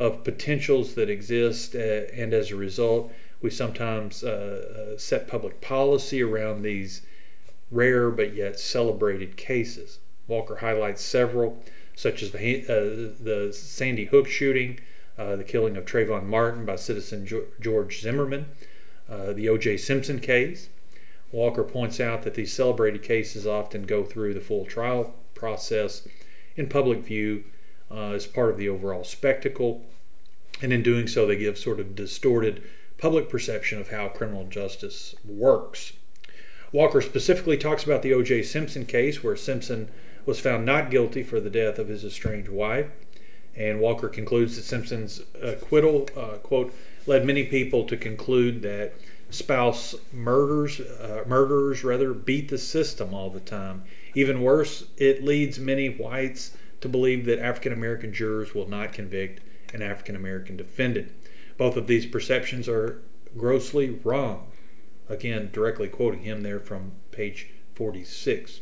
of 0.00 0.24
potentials 0.24 0.94
that 0.94 1.10
exist, 1.10 1.76
uh, 1.76 1.78
and 1.78 2.32
as 2.32 2.50
a 2.50 2.56
result, 2.56 3.12
we 3.42 3.50
sometimes 3.50 4.24
uh, 4.24 4.94
uh, 4.94 4.98
set 4.98 5.28
public 5.28 5.60
policy 5.60 6.22
around 6.22 6.62
these 6.62 7.02
rare 7.70 8.10
but 8.10 8.34
yet 8.34 8.58
celebrated 8.58 9.36
cases. 9.36 9.98
Walker 10.26 10.56
highlights 10.56 11.02
several, 11.02 11.62
such 11.94 12.22
as 12.22 12.32
the, 12.32 12.64
uh, 12.64 13.22
the 13.22 13.52
Sandy 13.52 14.06
Hook 14.06 14.26
shooting, 14.26 14.80
uh, 15.18 15.36
the 15.36 15.44
killing 15.44 15.76
of 15.76 15.84
Trayvon 15.84 16.24
Martin 16.24 16.64
by 16.64 16.76
citizen 16.76 17.28
George 17.60 18.00
Zimmerman, 18.00 18.46
the 19.08 19.48
O.J. 19.48 19.76
Simpson 19.76 20.18
case, 20.18 20.70
Walker 21.30 21.62
points 21.62 22.00
out 22.00 22.22
that 22.22 22.34
these 22.34 22.52
celebrated 22.52 23.02
cases 23.02 23.46
often 23.46 23.82
go 23.82 24.02
through 24.02 24.34
the 24.34 24.40
full 24.40 24.64
trial 24.64 25.14
process 25.34 26.08
in 26.56 26.68
public 26.68 27.00
view 27.00 27.44
uh, 27.90 28.12
as 28.12 28.26
part 28.26 28.50
of 28.50 28.56
the 28.56 28.68
overall 28.68 29.04
spectacle, 29.04 29.84
and 30.62 30.72
in 30.72 30.82
doing 30.82 31.06
so, 31.06 31.26
they 31.26 31.36
give 31.36 31.58
sort 31.58 31.80
of 31.80 31.94
distorted 31.94 32.62
public 32.98 33.28
perception 33.28 33.80
of 33.80 33.90
how 33.90 34.08
criminal 34.08 34.44
justice 34.44 35.14
works. 35.24 35.94
Walker 36.72 37.00
specifically 37.00 37.56
talks 37.56 37.82
about 37.82 38.02
the 38.02 38.12
O.J. 38.12 38.42
Simpson 38.42 38.86
case, 38.86 39.24
where 39.24 39.36
Simpson 39.36 39.90
was 40.26 40.38
found 40.38 40.64
not 40.64 40.90
guilty 40.90 41.22
for 41.22 41.40
the 41.40 41.50
death 41.50 41.78
of 41.78 41.88
his 41.88 42.04
estranged 42.04 42.50
wife. 42.50 42.86
And 43.56 43.80
Walker 43.80 44.08
concludes 44.08 44.56
that 44.56 44.62
Simpson's 44.62 45.22
acquittal, 45.42 46.08
uh, 46.16 46.36
quote, 46.42 46.72
led 47.06 47.26
many 47.26 47.44
people 47.44 47.84
to 47.86 47.96
conclude 47.96 48.62
that 48.62 48.92
spouse 49.30 49.94
murders, 50.12 50.80
uh, 50.80 51.24
murderers 51.26 51.82
rather, 51.82 52.12
beat 52.12 52.48
the 52.48 52.58
system 52.58 53.14
all 53.14 53.30
the 53.30 53.40
time. 53.40 53.82
Even 54.14 54.42
worse, 54.42 54.84
it 54.96 55.24
leads 55.24 55.58
many 55.58 55.88
whites 55.88 56.56
to 56.80 56.88
believe 56.88 57.24
that 57.26 57.38
African 57.38 57.72
American 57.72 58.12
jurors 58.12 58.54
will 58.54 58.68
not 58.68 58.92
convict 58.92 59.40
an 59.74 59.82
African 59.82 60.16
American 60.16 60.56
defendant. 60.56 61.12
Both 61.56 61.76
of 61.76 61.86
these 61.86 62.06
perceptions 62.06 62.68
are 62.68 63.02
grossly 63.36 63.90
wrong. 64.02 64.50
Again, 65.08 65.50
directly 65.52 65.88
quoting 65.88 66.22
him 66.22 66.42
there 66.42 66.60
from 66.60 66.92
page 67.10 67.48
46. 67.74 68.60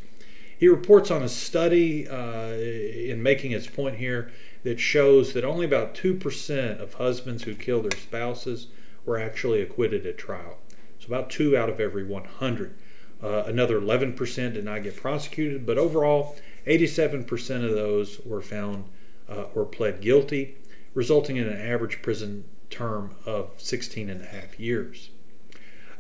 He 0.58 0.66
reports 0.66 1.10
on 1.10 1.22
a 1.22 1.28
study 1.28 2.08
uh, 2.08 2.52
in 2.52 3.22
making 3.22 3.52
his 3.52 3.68
point 3.68 3.96
here 3.96 4.32
that 4.64 4.80
shows 4.80 5.32
that 5.32 5.44
only 5.44 5.64
about 5.64 5.94
2% 5.94 6.80
of 6.80 6.94
husbands 6.94 7.44
who 7.44 7.54
kill 7.54 7.82
their 7.82 7.98
spouses 7.98 8.66
were 9.04 9.18
actually 9.18 9.62
acquitted 9.62 10.04
at 10.04 10.18
trial. 10.18 10.58
So 10.98 11.06
about 11.06 11.30
2 11.30 11.56
out 11.56 11.68
of 11.68 11.78
every 11.78 12.04
100. 12.04 12.74
Uh, 13.22 13.44
another 13.46 13.80
11% 13.80 14.54
did 14.54 14.64
not 14.64 14.82
get 14.82 14.96
prosecuted, 14.96 15.64
but 15.64 15.78
overall, 15.78 16.36
87% 16.66 17.64
of 17.64 17.72
those 17.72 18.20
were 18.24 18.42
found 18.42 18.84
uh, 19.28 19.44
or 19.54 19.64
pled 19.64 20.00
guilty, 20.00 20.56
resulting 20.94 21.36
in 21.36 21.46
an 21.46 21.60
average 21.60 22.02
prison 22.02 22.44
term 22.70 23.14
of 23.26 23.52
16 23.58 24.10
and 24.10 24.22
a 24.22 24.26
half 24.26 24.58
years. 24.58 25.10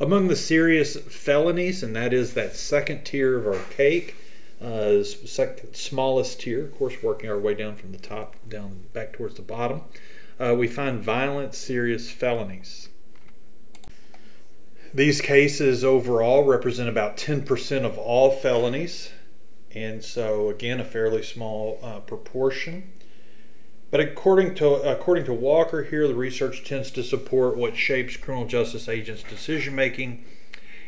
Among 0.00 0.28
the 0.28 0.36
serious 0.36 0.96
felonies, 0.96 1.82
and 1.82 1.94
that 1.96 2.12
is 2.12 2.34
that 2.34 2.54
second 2.54 3.04
tier 3.04 3.36
of 3.36 3.46
our 3.46 3.62
cake, 3.70 4.14
uh, 4.60 5.02
second, 5.02 5.74
smallest 5.74 6.40
tier, 6.40 6.64
of 6.64 6.76
course, 6.76 7.02
working 7.02 7.30
our 7.30 7.38
way 7.38 7.54
down 7.54 7.76
from 7.76 7.92
the 7.92 7.98
top 7.98 8.36
down 8.48 8.84
back 8.92 9.12
towards 9.12 9.34
the 9.34 9.42
bottom, 9.42 9.82
uh, 10.38 10.54
we 10.56 10.68
find 10.68 11.02
violent, 11.02 11.54
serious 11.54 12.10
felonies. 12.10 12.88
These 14.94 15.20
cases 15.20 15.84
overall 15.84 16.44
represent 16.44 16.88
about 16.88 17.16
10% 17.16 17.84
of 17.84 17.98
all 17.98 18.30
felonies, 18.30 19.10
and 19.74 20.02
so 20.02 20.48
again, 20.48 20.80
a 20.80 20.84
fairly 20.84 21.22
small 21.22 21.78
uh, 21.82 22.00
proportion. 22.00 22.92
But 23.90 24.00
according 24.00 24.54
to 24.56 24.74
according 24.74 25.24
to 25.26 25.32
Walker 25.32 25.84
here, 25.84 26.06
the 26.06 26.14
research 26.14 26.64
tends 26.64 26.90
to 26.92 27.02
support 27.02 27.56
what 27.56 27.76
shapes 27.76 28.16
criminal 28.16 28.46
justice 28.46 28.88
agents' 28.88 29.22
decision 29.22 29.74
making 29.74 30.24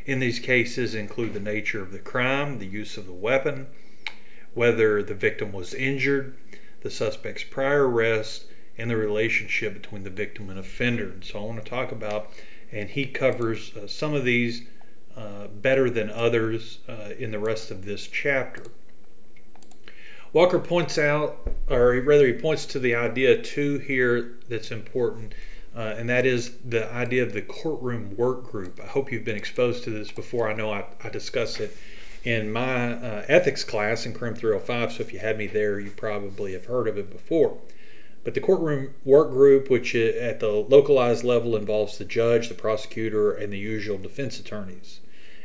in 0.07 0.19
these 0.19 0.39
cases 0.39 0.95
include 0.95 1.35
the 1.35 1.41
nature 1.41 1.83
of 1.83 1.93
the 1.93 1.99
crime, 1.99 2.59
the 2.59 2.67
use 2.67 2.97
of 2.97 3.07
the 3.07 3.13
weapon, 3.13 3.69
whether 4.55 5.03
the 5.03 5.15
victim 5.15 5.53
was 5.53 5.75
injured, 5.75 6.37
the 6.81 6.91
suspect's 6.91 7.45
prior 7.45 7.89
arrest, 7.89 8.47
and 8.77 8.91
the 8.91 8.97
relationship 8.97 9.75
between 9.75 10.03
the 10.03 10.11
victim 10.11 10.49
and 10.49 10.59
offender. 10.59 11.05
And 11.05 11.25
so 11.25 11.39
I 11.39 11.43
want 11.45 11.63
to 11.63 11.71
talk 11.71 11.93
about, 11.93 12.31
and 12.73 12.91
he 12.91 13.07
covers 13.07 13.77
uh, 13.77 13.87
some 13.87 14.15
of 14.15 14.25
these 14.25 14.63
uh, 15.17 15.49
better 15.49 15.91
than 15.91 16.11
others 16.11 16.79
uh, 16.89 17.11
in 17.19 17.31
the 17.31 17.39
rest 17.39 17.71
of 17.71 17.85
this 17.85 18.07
chapter. 18.07 18.65
Walker 20.33 20.61
points 20.61 20.97
out, 20.97 21.49
or 21.69 22.01
rather, 22.01 22.27
he 22.27 22.33
points 22.33 22.65
to 22.67 22.79
the 22.79 22.95
idea 22.95 23.43
too 23.43 23.79
here 23.79 24.39
that's 24.49 24.71
important, 24.71 25.35
uh, 25.75 25.95
and 25.97 26.09
that 26.09 26.25
is 26.25 26.57
the 26.65 26.91
idea 26.93 27.23
of 27.25 27.33
the 27.33 27.43
courtroom 27.43 28.17
work 28.17 28.45
group. 28.45 28.81
I 28.81 28.87
hope 28.87 29.11
you've 29.11 29.25
been 29.25 29.37
exposed 29.37 29.83
to 29.85 29.91
this 29.91 30.13
before. 30.13 30.49
I 30.49 30.55
know 30.55 30.71
I, 30.73 30.85
I 31.03 31.09
discuss 31.09 31.59
it 31.59 31.77
in 32.23 32.53
my 32.53 32.93
uh, 32.93 33.25
ethics 33.29 33.65
class 33.65 34.07
in 34.07 34.13
Crim 34.13 34.35
305, 34.35 34.93
so 34.93 35.01
if 35.01 35.13
you 35.13 35.19
had 35.19 35.37
me 35.37 35.49
there, 35.49 35.81
you 35.81 35.91
probably 35.91 36.53
have 36.53 36.67
heard 36.67 36.87
of 36.87 36.97
it 36.97 37.11
before. 37.11 37.59
But 38.23 38.35
the 38.35 38.41
courtroom 38.41 38.95
work 39.05 39.31
group, 39.31 39.71
which 39.71 39.95
at 39.95 40.41
the 40.41 40.49
localized 40.49 41.25
level 41.25 41.57
involves 41.57 41.97
the 41.97 42.05
judge, 42.05 42.49
the 42.49 42.55
prosecutor, 42.55 43.33
and 43.33 43.53
the 43.53 43.59
usual 43.59 43.99
defense 43.99 44.39
attorneys. 44.39 45.01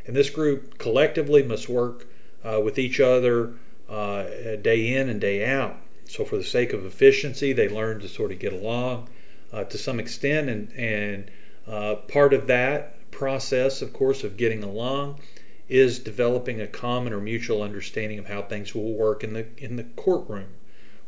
And 0.06 0.16
this 0.16 0.30
group 0.30 0.78
collectively 0.78 1.42
must 1.42 1.70
work 1.70 2.08
uh, 2.44 2.62
with 2.64 2.78
each 2.78 3.00
other 3.00 3.54
uh, 3.90 4.26
day 4.62 4.94
in 4.94 5.10
and 5.10 5.22
day 5.22 5.46
out. 5.46 5.78
So, 6.08 6.24
for 6.24 6.38
the 6.38 6.44
sake 6.44 6.74
of 6.74 6.86
efficiency, 6.86 7.54
they 7.54 7.68
learn 7.68 8.00
to 8.02 8.08
sort 8.08 8.32
of 8.32 8.40
get 8.40 8.54
along 8.54 9.10
uh, 9.52 9.64
to 9.64 9.78
some 9.78 10.00
extent, 10.00 10.50
and 10.50 10.72
and 10.74 11.32
uh, 11.68 11.96
part 12.08 12.34
of 12.34 12.48
that 12.48 13.10
process, 13.12 13.82
of 13.82 13.94
course, 13.94 14.24
of 14.24 14.38
getting 14.38 14.64
along 14.64 15.20
is 15.68 15.98
developing 15.98 16.62
a 16.62 16.68
common 16.68 17.12
or 17.12 17.20
mutual 17.20 17.64
understanding 17.64 18.20
of 18.20 18.28
how 18.28 18.42
things 18.44 18.76
will 18.76 18.94
work 18.94 19.24
in 19.24 19.34
the 19.34 19.48
in 19.58 19.78
the 19.78 19.84
courtroom, 19.96 20.50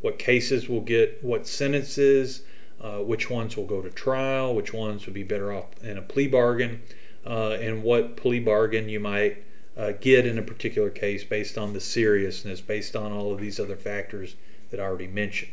what 0.00 0.18
cases 0.18 0.68
will 0.68 0.80
get 0.80 1.22
what 1.22 1.46
sentences, 1.46 2.42
uh, 2.80 2.98
which 2.98 3.28
ones 3.28 3.56
will 3.56 3.66
go 3.66 3.82
to 3.82 3.90
trial, 3.90 4.54
which 4.54 4.72
ones 4.72 5.06
would 5.06 5.14
be 5.14 5.24
better 5.24 5.52
off 5.52 5.66
in 5.82 5.98
a 5.98 6.02
plea 6.02 6.28
bargain, 6.28 6.80
uh, 7.26 7.56
and 7.60 7.82
what 7.82 8.16
plea 8.16 8.38
bargain 8.38 8.88
you 8.88 9.00
might 9.00 9.44
uh, 9.76 9.92
get 10.00 10.26
in 10.26 10.38
a 10.38 10.42
particular 10.42 10.90
case 10.90 11.24
based 11.24 11.58
on 11.58 11.72
the 11.72 11.80
seriousness, 11.80 12.60
based 12.60 12.96
on 12.96 13.12
all 13.12 13.32
of 13.32 13.40
these 13.40 13.60
other 13.60 13.76
factors 13.76 14.36
that 14.70 14.80
I 14.80 14.84
already 14.84 15.06
mentioned. 15.08 15.52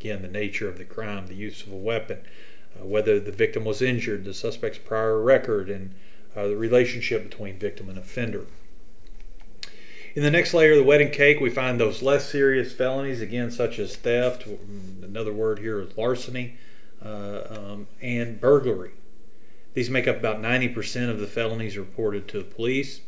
Again, 0.00 0.22
the 0.22 0.28
nature 0.28 0.68
of 0.68 0.78
the 0.78 0.84
crime, 0.84 1.26
the 1.26 1.34
use 1.34 1.62
of 1.62 1.72
a 1.72 1.76
weapon, 1.76 2.18
uh, 2.80 2.86
whether 2.86 3.20
the 3.20 3.32
victim 3.32 3.64
was 3.64 3.82
injured, 3.82 4.24
the 4.24 4.34
suspect's 4.34 4.78
prior 4.78 5.20
record, 5.20 5.68
and 5.68 5.94
uh, 6.36 6.46
the 6.46 6.56
relationship 6.56 7.28
between 7.28 7.58
victim 7.58 7.88
and 7.88 7.98
offender. 7.98 8.46
In 10.14 10.24
the 10.24 10.30
next 10.30 10.52
layer 10.54 10.72
of 10.72 10.78
the 10.78 10.84
wedding 10.84 11.10
cake, 11.10 11.40
we 11.40 11.50
find 11.50 11.78
those 11.78 12.02
less 12.02 12.28
serious 12.28 12.72
felonies, 12.72 13.20
again, 13.20 13.50
such 13.52 13.78
as 13.78 13.94
theft, 13.94 14.44
another 15.02 15.32
word 15.32 15.60
here 15.60 15.80
is 15.80 15.96
larceny, 15.96 16.56
uh, 17.04 17.42
um, 17.48 17.86
and 18.02 18.40
burglary. 18.40 18.90
These 19.74 19.88
make 19.88 20.08
up 20.08 20.16
about 20.16 20.42
90% 20.42 21.10
of 21.10 21.20
the 21.20 21.28
felonies 21.28 21.78
reported 21.78 22.26
to 22.28 22.38
the 22.38 22.44
police. 22.44 23.02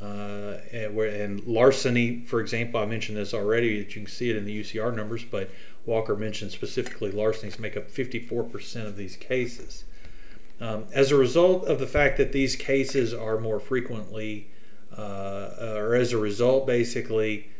Uh, 0.00 0.56
and, 0.72 0.98
and, 0.98 1.46
larceny, 1.46 2.24
for 2.24 2.40
example, 2.40 2.80
I 2.80 2.86
mentioned 2.86 3.18
this 3.18 3.34
already. 3.34 3.68
You 3.68 3.84
can 3.84 4.06
see 4.06 4.30
it 4.30 4.36
in 4.36 4.46
the 4.46 4.60
UCR 4.60 4.96
numbers, 4.96 5.22
but 5.22 5.50
Walker 5.84 6.16
mentioned 6.16 6.52
specifically 6.52 7.10
larcenies 7.10 7.58
make 7.58 7.76
up 7.76 7.90
54% 7.90 8.86
of 8.86 8.96
these 8.96 9.16
cases. 9.16 9.84
Um, 10.58 10.86
as 10.94 11.10
a 11.10 11.16
result 11.16 11.66
of 11.66 11.78
the 11.78 11.86
fact 11.86 12.16
that 12.16 12.32
these 12.32 12.56
cases 12.56 13.12
are 13.12 13.38
more 13.38 13.60
frequently, 13.60 14.48
uh, 14.96 15.50
or 15.60 15.94
as 15.94 16.12
a 16.12 16.18
result, 16.18 16.66
basically, 16.66 17.50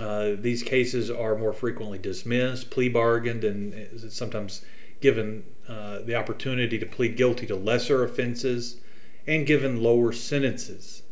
uh, 0.00 0.32
these 0.38 0.62
cases 0.62 1.10
are 1.10 1.36
more 1.36 1.52
frequently 1.52 1.98
dismissed, 1.98 2.70
plea 2.70 2.88
bargained, 2.88 3.44
and 3.44 4.10
sometimes 4.10 4.64
given 5.00 5.44
uh, 5.68 6.00
the 6.00 6.14
opportunity 6.14 6.78
to 6.78 6.86
plead 6.86 7.16
guilty 7.16 7.46
to 7.46 7.56
lesser 7.56 8.04
offenses 8.04 8.76
and 9.26 9.46
given 9.46 9.82
lower 9.82 10.12
sentences 10.12 11.02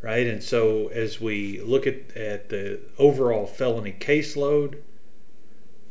right? 0.00 0.26
And 0.26 0.42
so 0.42 0.88
as 0.88 1.20
we 1.20 1.60
look 1.60 1.86
at, 1.86 2.16
at 2.16 2.48
the 2.48 2.80
overall 2.98 3.46
felony 3.46 3.96
caseload, 3.98 4.78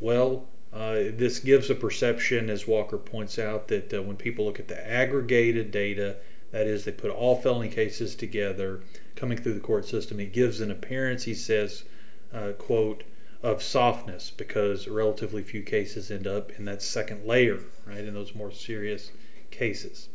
well, 0.00 0.46
uh, 0.72 0.94
this 1.12 1.38
gives 1.38 1.70
a 1.70 1.74
perception, 1.74 2.50
as 2.50 2.66
Walker 2.66 2.98
points 2.98 3.38
out, 3.38 3.68
that 3.68 3.92
uh, 3.92 4.02
when 4.02 4.16
people 4.16 4.44
look 4.44 4.60
at 4.60 4.68
the 4.68 4.90
aggregated 4.90 5.70
data, 5.70 6.16
that 6.50 6.66
is, 6.66 6.84
they 6.84 6.92
put 6.92 7.10
all 7.10 7.36
felony 7.36 7.68
cases 7.68 8.14
together 8.14 8.80
coming 9.16 9.36
through 9.36 9.54
the 9.54 9.60
court 9.60 9.86
system, 9.86 10.20
it 10.20 10.32
gives 10.32 10.60
an 10.60 10.70
appearance, 10.70 11.24
he 11.24 11.34
says, 11.34 11.84
uh, 12.32 12.52
quote, 12.52 13.04
of 13.42 13.62
softness 13.62 14.30
because 14.30 14.88
relatively 14.88 15.42
few 15.42 15.62
cases 15.62 16.10
end 16.10 16.26
up 16.26 16.50
in 16.58 16.64
that 16.64 16.82
second 16.82 17.24
layer, 17.24 17.60
right, 17.86 18.04
in 18.04 18.14
those 18.14 18.34
more 18.34 18.50
serious 18.50 19.12
cases. 19.50 20.08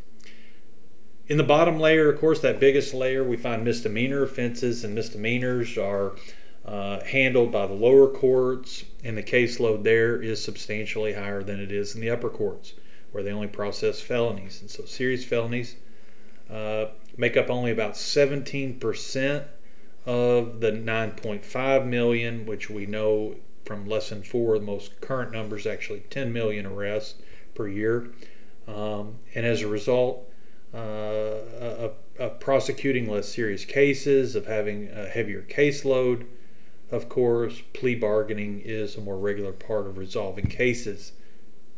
In 1.28 1.38
the 1.38 1.44
bottom 1.44 1.80
layer, 1.80 2.10
of 2.10 2.20
course, 2.20 2.42
that 2.42 2.60
biggest 2.60 2.94
layer, 2.94 3.24
we 3.24 3.38
find 3.38 3.64
misdemeanor 3.64 4.24
offenses, 4.24 4.84
and 4.84 4.94
misdemeanors 4.94 5.78
are 5.78 6.14
uh, 6.66 7.02
handled 7.04 7.52
by 7.52 7.66
the 7.66 7.74
lower 7.74 8.08
courts, 8.08 8.84
and 9.04 9.18
the 9.18 9.24
caseload 9.24 9.84
there 9.84 10.22
is 10.22 10.44
substantially 10.44 11.14
higher 11.14 11.42
than 11.42 11.62
it 11.62 11.72
is 11.72 11.96
in 11.96 12.02
the 12.02 12.10
upper 12.10 12.30
courts, 12.30 12.74
where 13.12 13.24
they 13.24 13.32
only 13.32 13.48
process 13.48 14.02
felonies. 14.02 14.60
And 14.60 14.70
so, 14.70 14.84
serious 14.84 15.24
felonies 15.24 15.76
make 17.18 17.38
up 17.38 17.50
only 17.50 17.72
about 17.72 17.94
17% 17.94 19.46
of 20.06 20.60
the 20.60 20.72
9.5 20.72 21.86
million, 21.86 22.46
which 22.46 22.70
we 22.70 22.86
know 22.86 23.36
from 23.66 23.88
lesson 23.88 24.24
four, 24.24 24.60
the 24.60 24.66
most 24.66 25.00
current 25.00 25.32
numbers 25.32 25.66
actually 25.66 26.02
10 26.10 26.34
million 26.34 26.66
arrests 26.66 27.16
per 27.56 27.68
year. 27.68 28.12
Um, 28.68 29.16
and 29.36 29.46
as 29.46 29.62
a 29.62 29.68
result, 29.68 30.30
uh, 30.74 30.78
a 30.80 31.92
of 32.20 32.40
prosecuting 32.40 33.10
less 33.10 33.28
serious 33.28 33.66
cases, 33.66 34.36
of 34.36 34.46
having 34.46 34.90
a 34.90 35.08
heavier 35.08 35.42
caseload. 35.42 36.26
Of 36.92 37.10
course, 37.10 37.62
plea 37.74 37.96
bargaining 37.96 38.62
is 38.64 38.96
a 38.96 39.02
more 39.02 39.18
regular 39.18 39.52
part 39.52 39.88
of 39.88 39.98
resolving 39.98 40.46
cases 40.46 41.14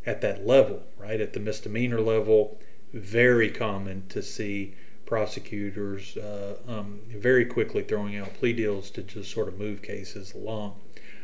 at 0.05 0.21
that 0.21 0.45
level, 0.45 0.83
right? 0.97 1.21
At 1.21 1.33
the 1.33 1.39
misdemeanor 1.39 2.01
level, 2.01 2.59
very 2.93 3.49
common 3.49 4.07
to 4.09 4.21
see 4.21 4.73
prosecutors 5.05 6.17
uh, 6.17 6.57
um, 6.67 7.01
very 7.09 7.45
quickly 7.45 7.83
throwing 7.83 8.17
out 8.17 8.33
plea 8.33 8.53
deals 8.53 8.89
to 8.91 9.01
just 9.03 9.31
sort 9.31 9.47
of 9.47 9.59
move 9.59 9.81
cases 9.81 10.33
along. 10.33 10.75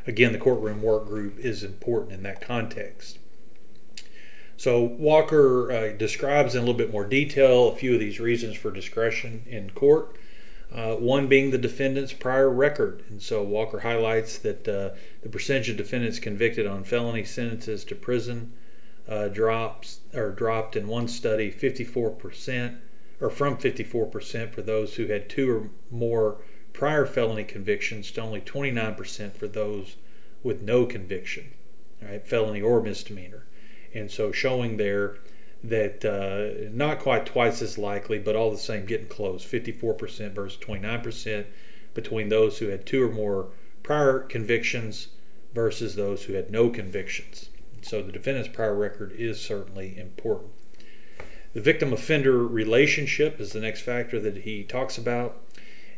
Again, 0.07 0.33
the 0.33 0.39
courtroom 0.39 0.81
work 0.81 1.07
group 1.07 1.37
is 1.39 1.63
important 1.63 2.13
in 2.13 2.23
that 2.23 2.41
context. 2.41 3.19
So 4.57 4.81
Walker 4.83 5.71
uh, 5.71 5.97
describes 5.97 6.53
in 6.53 6.59
a 6.59 6.65
little 6.65 6.77
bit 6.77 6.91
more 6.91 7.05
detail 7.05 7.69
a 7.69 7.75
few 7.75 7.95
of 7.95 7.99
these 7.99 8.19
reasons 8.19 8.55
for 8.55 8.69
discretion 8.69 9.43
in 9.47 9.71
court. 9.71 10.15
Uh, 10.71 10.95
one 10.95 11.27
being 11.27 11.51
the 11.51 11.57
defendant's 11.57 12.13
prior 12.13 12.49
record. 12.49 13.03
And 13.09 13.21
so 13.21 13.43
Walker 13.43 13.79
highlights 13.79 14.37
that 14.39 14.67
uh, 14.67 14.91
the 15.21 15.29
percentage 15.29 15.69
of 15.69 15.77
defendants 15.77 16.19
convicted 16.19 16.65
on 16.65 16.83
felony 16.83 17.25
sentences 17.25 17.83
to 17.85 17.95
prison 17.95 18.53
uh, 19.07 19.27
drops 19.27 19.99
or 20.13 20.31
dropped 20.31 20.75
in 20.75 20.87
one 20.87 21.07
study 21.07 21.51
54% 21.51 22.77
or 23.21 23.29
from 23.29 23.55
54% 23.55 24.51
for 24.51 24.61
those 24.61 24.95
who 24.95 25.07
had 25.07 25.29
two 25.29 25.49
or 25.49 25.69
more 25.89 26.41
prior 26.73 27.05
felony 27.05 27.45
convictions 27.45 28.11
to 28.11 28.21
only 28.21 28.41
29% 28.41 29.35
for 29.35 29.47
those 29.47 29.95
with 30.43 30.61
no 30.61 30.85
conviction, 30.85 31.51
right, 32.01 32.27
felony 32.27 32.61
or 32.61 32.81
misdemeanor 32.81 33.45
and 33.93 34.09
so 34.09 34.31
showing 34.31 34.77
there 34.77 35.17
that 35.63 36.03
uh, 36.03 36.69
not 36.73 36.99
quite 36.99 37.25
twice 37.25 37.61
as 37.61 37.77
likely, 37.77 38.17
but 38.17 38.35
all 38.35 38.49
the 38.49 38.57
same 38.57 38.85
getting 38.85 39.07
close 39.07 39.45
54% 39.45 40.31
versus 40.31 40.59
29% 40.59 41.45
between 41.93 42.29
those 42.29 42.57
who 42.57 42.67
had 42.67 42.85
two 42.85 43.03
or 43.03 43.11
more 43.11 43.49
prior 43.83 44.19
convictions 44.19 45.09
versus 45.53 45.95
those 45.95 46.23
who 46.23 46.33
had 46.33 46.49
no 46.49 46.69
convictions. 46.69 47.49
So 47.81 48.01
the 48.01 48.11
defendant's 48.11 48.49
prior 48.49 48.75
record 48.75 49.11
is 49.11 49.39
certainly 49.39 49.97
important. 49.99 50.51
The 51.53 51.61
victim 51.61 51.91
offender 51.91 52.45
relationship 52.45 53.39
is 53.39 53.51
the 53.51 53.59
next 53.59 53.81
factor 53.81 54.19
that 54.19 54.37
he 54.37 54.63
talks 54.63 54.97
about. 54.97 55.37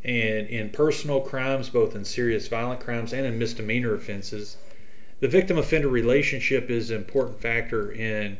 And 0.04 0.48
in 0.48 0.70
personal 0.70 1.22
crimes, 1.22 1.70
both 1.70 1.96
in 1.96 2.04
serious 2.04 2.48
violent 2.48 2.80
crimes 2.80 3.14
and 3.14 3.26
in 3.26 3.40
misdemeanor 3.40 3.94
offenses, 3.94 4.58
the 5.20 5.28
victim 5.28 5.58
offender 5.58 5.88
relationship 5.88 6.70
is 6.70 6.90
an 6.90 6.98
important 6.98 7.40
factor 7.40 7.92
in 7.92 8.38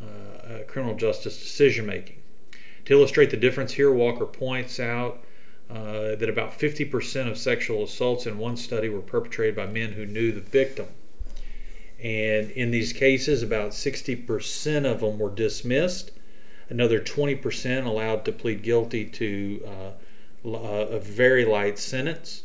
uh, 0.00 0.62
criminal 0.66 0.96
justice 0.96 1.38
decision 1.38 1.84
making. 1.84 2.22
To 2.86 2.94
illustrate 2.94 3.30
the 3.30 3.36
difference 3.36 3.74
here, 3.74 3.92
Walker 3.92 4.24
points 4.24 4.80
out 4.80 5.24
uh, 5.68 6.16
that 6.16 6.28
about 6.28 6.58
50% 6.58 7.30
of 7.30 7.38
sexual 7.38 7.84
assaults 7.84 8.26
in 8.26 8.38
one 8.38 8.56
study 8.56 8.88
were 8.88 9.00
perpetrated 9.00 9.54
by 9.54 9.66
men 9.66 9.92
who 9.92 10.06
knew 10.06 10.32
the 10.32 10.40
victim. 10.40 10.86
And 12.02 12.50
in 12.50 12.70
these 12.70 12.92
cases, 12.92 13.42
about 13.42 13.70
60% 13.70 14.90
of 14.90 15.00
them 15.00 15.18
were 15.18 15.30
dismissed, 15.30 16.10
another 16.72 16.98
20% 16.98 17.84
allowed 17.84 18.24
to 18.24 18.32
plead 18.32 18.62
guilty 18.62 19.04
to 19.04 19.62
uh, 19.66 20.48
a 20.48 20.98
very 20.98 21.44
light 21.44 21.78
sentence. 21.78 22.44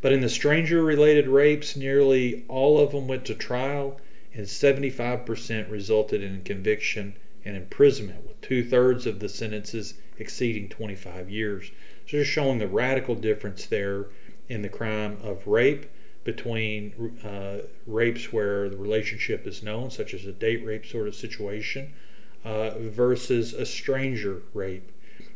But 0.00 0.12
in 0.12 0.20
the 0.20 0.28
stranger 0.28 0.80
related 0.80 1.26
rapes, 1.26 1.74
nearly 1.74 2.44
all 2.46 2.78
of 2.78 2.92
them 2.92 3.08
went 3.08 3.24
to 3.24 3.34
trial, 3.34 4.00
and 4.32 4.46
75% 4.46 5.68
resulted 5.68 6.22
in 6.22 6.44
conviction 6.44 7.16
and 7.44 7.56
imprisonment, 7.56 8.28
with 8.28 8.40
two 8.40 8.62
thirds 8.62 9.06
of 9.06 9.18
the 9.18 9.28
sentences 9.28 9.94
exceeding 10.18 10.68
25 10.68 11.28
years. 11.28 11.72
So, 12.06 12.18
just 12.18 12.30
showing 12.30 12.58
the 12.58 12.68
radical 12.68 13.16
difference 13.16 13.66
there 13.66 14.06
in 14.48 14.62
the 14.62 14.68
crime 14.68 15.18
of 15.20 15.48
rape 15.48 15.86
between 16.22 17.18
uh, 17.24 17.66
rapes 17.88 18.32
where 18.32 18.68
the 18.68 18.76
relationship 18.76 19.48
is 19.48 19.64
known, 19.64 19.90
such 19.90 20.14
as 20.14 20.26
a 20.26 20.32
date 20.32 20.64
rape 20.64 20.86
sort 20.86 21.08
of 21.08 21.16
situation, 21.16 21.92
uh, 22.44 22.70
versus 22.78 23.52
a 23.52 23.66
stranger 23.66 24.42
rape. 24.54 24.90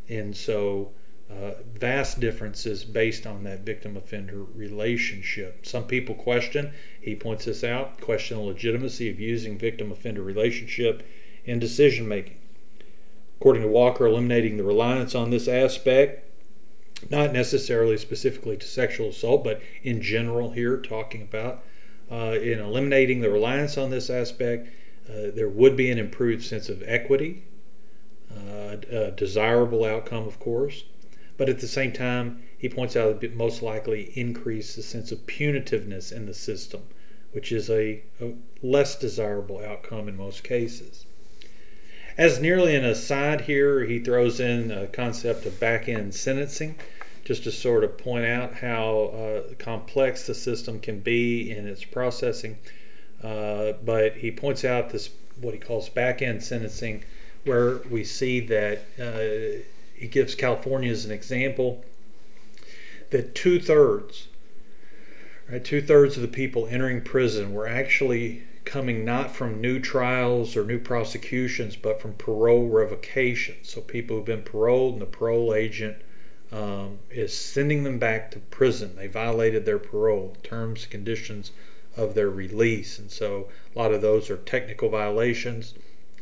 And 0.09 0.37
so, 0.37 0.93
uh, 1.31 1.53
vast 1.75 2.21
differences 2.21 2.85
based 2.85 3.27
on 3.27 3.45
that 3.45 3.61
victim 3.61 3.97
offender 3.97 4.43
relationship. 4.43 5.65
Some 5.65 5.85
people 5.85 6.15
question, 6.15 6.73
he 7.01 7.15
points 7.15 7.47
this 7.47 7.65
out, 7.65 8.01
question 8.01 8.37
the 8.37 8.43
legitimacy 8.43 9.09
of 9.09 9.19
using 9.19 9.57
victim 9.57 9.91
offender 9.91 10.23
relationship 10.23 11.03
in 11.45 11.59
decision 11.59 12.07
making. 12.07 12.37
According 13.41 13.63
to 13.63 13.69
Walker, 13.69 14.07
eliminating 14.07 14.57
the 14.57 14.65
reliance 14.65 15.15
on 15.15 15.31
this 15.31 15.49
aspect, 15.49 16.29
not 17.11 17.33
necessarily 17.33 17.97
specifically 17.97 18.57
to 18.57 18.67
sexual 18.67 19.09
assault, 19.09 19.43
but 19.43 19.61
in 19.83 20.01
general 20.01 20.51
here, 20.51 20.77
talking 20.77 21.23
about 21.23 21.65
uh, 22.11 22.39
in 22.41 22.61
eliminating 22.61 23.21
the 23.21 23.31
reliance 23.31 23.79
on 23.79 23.91
this 23.91 24.11
aspect, 24.11 24.69
there 25.09 25.49
would 25.49 25.77
be 25.77 25.91
an 25.91 25.99
improved 25.99 26.45
sense 26.45 26.69
of 26.69 26.83
equity, 26.87 27.45
uh, 28.31 28.77
a 28.91 29.11
desirable 29.11 29.85
outcome, 29.85 30.27
of 30.27 30.39
course. 30.39 30.85
But 31.37 31.49
at 31.49 31.61
the 31.61 31.69
same 31.69 31.93
time, 31.93 32.43
he 32.57 32.69
points 32.69 32.95
out 32.95 33.25
it 33.25 33.35
most 33.35 33.63
likely 33.63 34.13
increase 34.15 34.77
the 34.77 34.83
sense 34.83 35.11
of 35.11 35.27
punitiveness 35.27 36.13
in 36.13 36.27
the 36.27 36.35
system, 36.35 36.83
which 37.33 37.51
is 37.51 37.69
a, 37.69 38.03
a 38.21 38.35
less 38.63 38.97
desirable 38.97 39.59
outcome 39.59 40.09
in 40.09 40.17
most 40.17 40.45
cases. 40.45 41.07
As 42.19 42.41
nearly 42.41 42.77
an 42.77 42.85
aside 42.85 43.43
here, 43.43 43.87
he 43.87 43.99
throws 43.99 44.39
in 44.39 44.71
a 44.71 44.87
concept 44.87 45.47
of 45.47 45.59
back 45.59 45.89
end 45.89 46.15
sentencing 46.15 46.77
just 47.25 47.45
to 47.45 47.51
sort 47.51 47.85
of 47.85 47.97
point 47.97 48.27
out 48.27 48.55
how 48.55 49.05
uh, 49.07 49.55
complex 49.59 50.27
the 50.27 50.35
system 50.35 50.79
can 50.79 51.01
be 51.01 51.51
in 51.51 51.67
its 51.67 51.85
processing. 51.85 52.59
Uh, 53.23 53.73
but 53.85 54.17
he 54.17 54.31
points 54.31 54.65
out 54.65 54.91
this, 54.91 55.11
what 55.41 55.55
he 55.55 55.61
calls 55.61 55.89
back 55.89 56.23
end 56.23 56.43
sentencing, 56.43 57.05
where 57.45 57.77
we 57.91 58.05
see 58.05 58.41
that 58.41 58.79
uh, 59.01 59.63
he 59.95 60.09
gives 60.09 60.35
California 60.35 60.91
as 60.91 61.05
an 61.05 61.13
example 61.13 61.85
that 63.11 63.35
two 63.35 63.61
thirds, 63.61 64.29
right, 65.49 65.65
two 65.65 65.83
thirds 65.83 66.17
of 66.17 66.23
the 66.23 66.29
people 66.29 66.67
entering 66.67 67.01
prison 67.01 67.53
were 67.53 67.69
actually 67.69 68.43
coming 68.65 69.05
not 69.05 69.31
from 69.31 69.61
new 69.61 69.79
trials 69.79 70.57
or 70.57 70.65
new 70.65 70.79
prosecutions, 70.79 71.77
but 71.77 72.01
from 72.01 72.15
parole 72.15 72.69
revocation. 72.69 73.57
So 73.63 73.81
people 73.81 74.17
who've 74.17 74.25
been 74.25 74.43
paroled, 74.43 74.95
and 74.95 75.03
the 75.03 75.07
parole 75.07 75.55
agent 75.55 75.97
um, 76.51 76.99
is 77.11 77.37
sending 77.37 77.85
them 77.85 77.99
back 77.99 78.31
to 78.33 78.39
prison. 78.39 78.97
They 78.97 79.09
violated 79.09 79.65
their 79.65 79.79
parole 79.79 80.37
terms, 80.43 80.87
conditions 80.87 81.51
of 81.97 82.15
their 82.15 82.31
release, 82.31 82.99
and 82.99 83.11
so 83.11 83.49
a 83.75 83.79
lot 83.79 83.93
of 83.93 84.01
those 84.01 84.31
are 84.31 84.37
technical 84.37 84.89
violations 84.89 85.75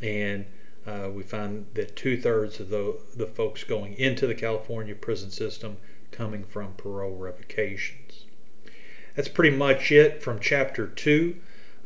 and 0.03 0.47
uh, 0.87 1.09
we 1.13 1.23
find 1.23 1.67
that 1.75 1.95
two 1.95 2.17
thirds 2.17 2.59
of 2.59 2.71
the, 2.71 2.97
the 3.15 3.27
folks 3.27 3.65
going 3.65 3.95
into 3.95 4.27
the 4.27 4.35
California 4.35 4.95
prison 4.95 5.31
system 5.31 5.77
coming 6.11 6.43
from 6.43 6.73
parole 6.75 7.17
revocations. 7.17 8.25
That's 9.15 9.29
pretty 9.29 9.57
much 9.57 9.93
it 9.93 10.23
from 10.23 10.41
chapter 10.41 10.87
two. 10.87 11.37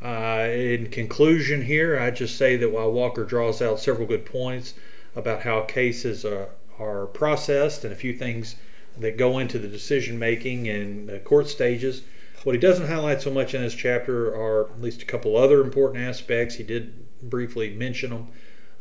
Uh, 0.03 0.49
in 0.51 0.91
conclusion, 0.91 1.63
here, 1.63 1.99
I 1.99 2.11
just 2.11 2.37
say 2.37 2.57
that 2.57 2.71
while 2.71 2.93
Walker 2.93 3.25
draws 3.25 3.61
out 3.61 3.81
several 3.81 4.07
good 4.07 4.27
points 4.27 4.75
about 5.17 5.43
how 5.43 5.63
cases 5.63 6.25
are, 6.25 6.51
are 6.79 7.07
processed 7.07 7.85
and 7.85 7.93
a 7.93 7.97
few 7.97 8.13
things 8.13 8.57
that 8.99 9.17
go 9.17 9.39
into 9.39 9.59
the 9.59 9.69
decision 9.69 10.19
making 10.19 10.69
and 10.69 11.09
the 11.09 11.19
court 11.19 11.49
stages, 11.49 12.03
what 12.45 12.55
he 12.55 12.61
doesn't 12.61 12.87
highlight 12.87 13.23
so 13.23 13.31
much 13.31 13.55
in 13.55 13.63
this 13.63 13.75
chapter 13.75 14.29
are 14.29 14.71
at 14.71 14.81
least 14.81 15.03
a 15.03 15.07
couple 15.07 15.37
other 15.37 15.63
important 15.63 16.05
aspects. 16.05 16.55
He 16.55 16.63
did 16.63 17.05
briefly 17.23 17.75
mention 17.75 18.11
them. 18.11 18.29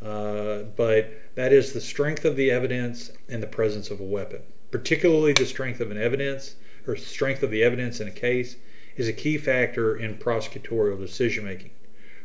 Uh, 0.02 0.64
but 0.76 1.12
that 1.36 1.54
is 1.54 1.72
the 1.72 1.80
strength 1.80 2.26
of 2.26 2.36
the 2.36 2.52
evidence 2.52 3.12
and 3.30 3.42
the 3.42 3.48
presence 3.48 3.90
of 3.90 4.02
a 4.02 4.04
weapon. 4.04 4.42
Particularly 4.70 5.32
the 5.32 5.46
strength 5.46 5.80
of 5.80 5.92
an 5.92 5.98
evidence 5.98 6.56
or 6.86 6.98
strength 6.98 7.42
of 7.42 7.52
the 7.52 7.64
evidence 7.64 8.02
in 8.02 8.08
a 8.08 8.12
case 8.12 8.58
is 8.98 9.08
a 9.08 9.14
key 9.14 9.38
factor 9.38 9.96
in 9.96 10.18
prosecutorial 10.18 11.00
decision 11.00 11.46
making. 11.46 11.72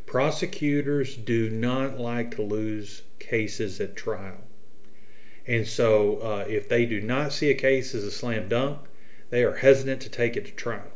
Prosecutors 0.07 1.17
do 1.17 1.51
not 1.51 1.99
like 1.99 2.33
to 2.33 2.43
lose 2.43 3.03
cases 3.21 3.81
at 3.81 3.95
trial. 3.95 4.39
And 5.47 5.67
so, 5.67 6.17
uh, 6.17 6.45
if 6.49 6.69
they 6.69 6.85
do 6.85 7.01
not 7.01 7.33
see 7.33 7.51
a 7.51 7.55
case 7.55 7.95
as 7.95 8.05
a 8.05 8.11
slam 8.11 8.49
dunk, 8.49 8.81
they 9.31 9.45
are 9.45 9.57
hesitant 9.57 10.03
to 10.03 10.09
take 10.09 10.37
it 10.37 10.47
to 10.47 10.53
trial. 10.53 10.91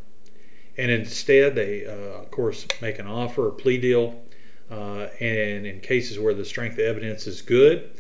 And 0.77 0.91
instead, 0.91 1.55
they, 1.55 1.87
uh, 1.87 2.21
of 2.21 2.31
course, 2.31 2.67
make 2.81 2.99
an 2.99 3.07
offer 3.07 3.49
or 3.49 3.51
plea 3.51 3.79
deal 3.79 4.23
uh, 4.71 5.09
and 5.21 5.67
in 5.67 5.81
cases 5.81 6.19
where 6.19 6.33
the 6.33 6.45
strength 6.45 6.75
of 6.75 6.85
evidence 6.85 7.27
is 7.27 7.43
good, 7.43 7.91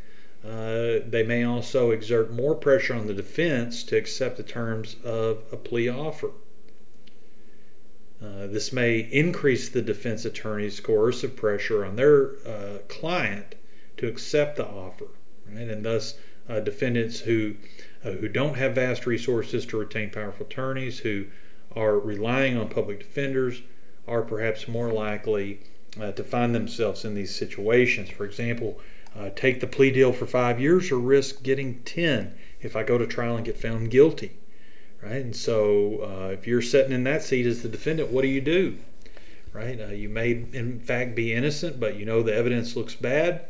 uh, 0.44 1.04
they 1.06 1.22
may 1.26 1.44
also 1.44 1.90
exert 1.90 2.32
more 2.32 2.54
pressure 2.54 2.94
on 2.94 3.06
the 3.06 3.14
defense 3.14 3.84
to 3.84 3.96
accept 3.96 4.36
the 4.36 4.42
terms 4.42 4.96
of 5.04 5.42
a 5.52 5.56
plea 5.56 5.88
offer. 5.88 6.30
Uh, 8.22 8.46
this 8.46 8.72
may 8.72 9.00
increase 9.00 9.68
the 9.68 9.82
defense 9.82 10.24
attorney's 10.24 10.80
coercive 10.80 11.36
pressure 11.36 11.84
on 11.84 11.96
their 11.96 12.36
uh, 12.46 12.78
client 12.88 13.54
to 13.96 14.06
accept 14.06 14.56
the 14.56 14.66
offer, 14.66 15.08
right? 15.50 15.68
and 15.68 15.84
thus 15.84 16.14
uh, 16.48 16.60
defendants 16.60 17.20
who 17.20 17.54
who 18.02 18.28
don't 18.28 18.56
have 18.56 18.74
vast 18.74 19.06
resources 19.06 19.64
to 19.64 19.76
retain 19.76 20.10
powerful 20.10 20.44
attorneys, 20.44 20.98
who 21.00 21.24
are 21.76 21.98
relying 21.98 22.56
on 22.56 22.68
public 22.68 22.98
defenders, 22.98 23.62
are 24.06 24.22
perhaps 24.22 24.68
more 24.68 24.92
likely 24.92 25.60
uh, 26.00 26.12
to 26.12 26.24
find 26.24 26.54
themselves 26.54 27.04
in 27.04 27.14
these 27.14 27.34
situations. 27.34 28.10
For 28.10 28.24
example, 28.24 28.80
uh, 29.18 29.30
take 29.34 29.60
the 29.60 29.66
plea 29.66 29.90
deal 29.90 30.12
for 30.12 30.26
five 30.26 30.60
years 30.60 30.90
or 30.90 30.98
risk 30.98 31.42
getting 31.42 31.82
10 31.82 32.34
if 32.60 32.76
I 32.76 32.82
go 32.82 32.98
to 32.98 33.06
trial 33.06 33.36
and 33.36 33.44
get 33.44 33.56
found 33.56 33.90
guilty. 33.90 34.38
Right? 35.02 35.22
And 35.22 35.36
so 35.36 35.98
uh, 36.02 36.28
if 36.28 36.46
you're 36.46 36.62
sitting 36.62 36.92
in 36.92 37.04
that 37.04 37.22
seat 37.22 37.46
as 37.46 37.62
the 37.62 37.68
defendant, 37.68 38.10
what 38.10 38.22
do 38.22 38.28
you 38.28 38.40
do? 38.40 38.78
Right? 39.52 39.80
Uh, 39.80 39.88
you 39.88 40.08
may, 40.08 40.30
in 40.52 40.80
fact, 40.80 41.14
be 41.14 41.32
innocent, 41.34 41.78
but 41.78 41.96
you 41.96 42.06
know 42.06 42.22
the 42.22 42.34
evidence 42.34 42.76
looks 42.76 42.94
bad. 42.94 43.46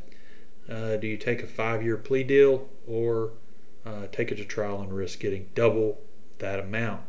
Uh, 0.68 0.96
do 0.96 1.06
you 1.06 1.16
take 1.16 1.42
a 1.42 1.46
five 1.46 1.82
year 1.82 1.96
plea 1.96 2.24
deal 2.24 2.68
or 2.86 3.32
uh, 3.84 4.06
take 4.10 4.32
it 4.32 4.36
to 4.36 4.44
trial 4.44 4.80
and 4.80 4.92
risk 4.92 5.20
getting 5.20 5.48
double 5.54 6.00
that 6.38 6.58
amount? 6.58 7.02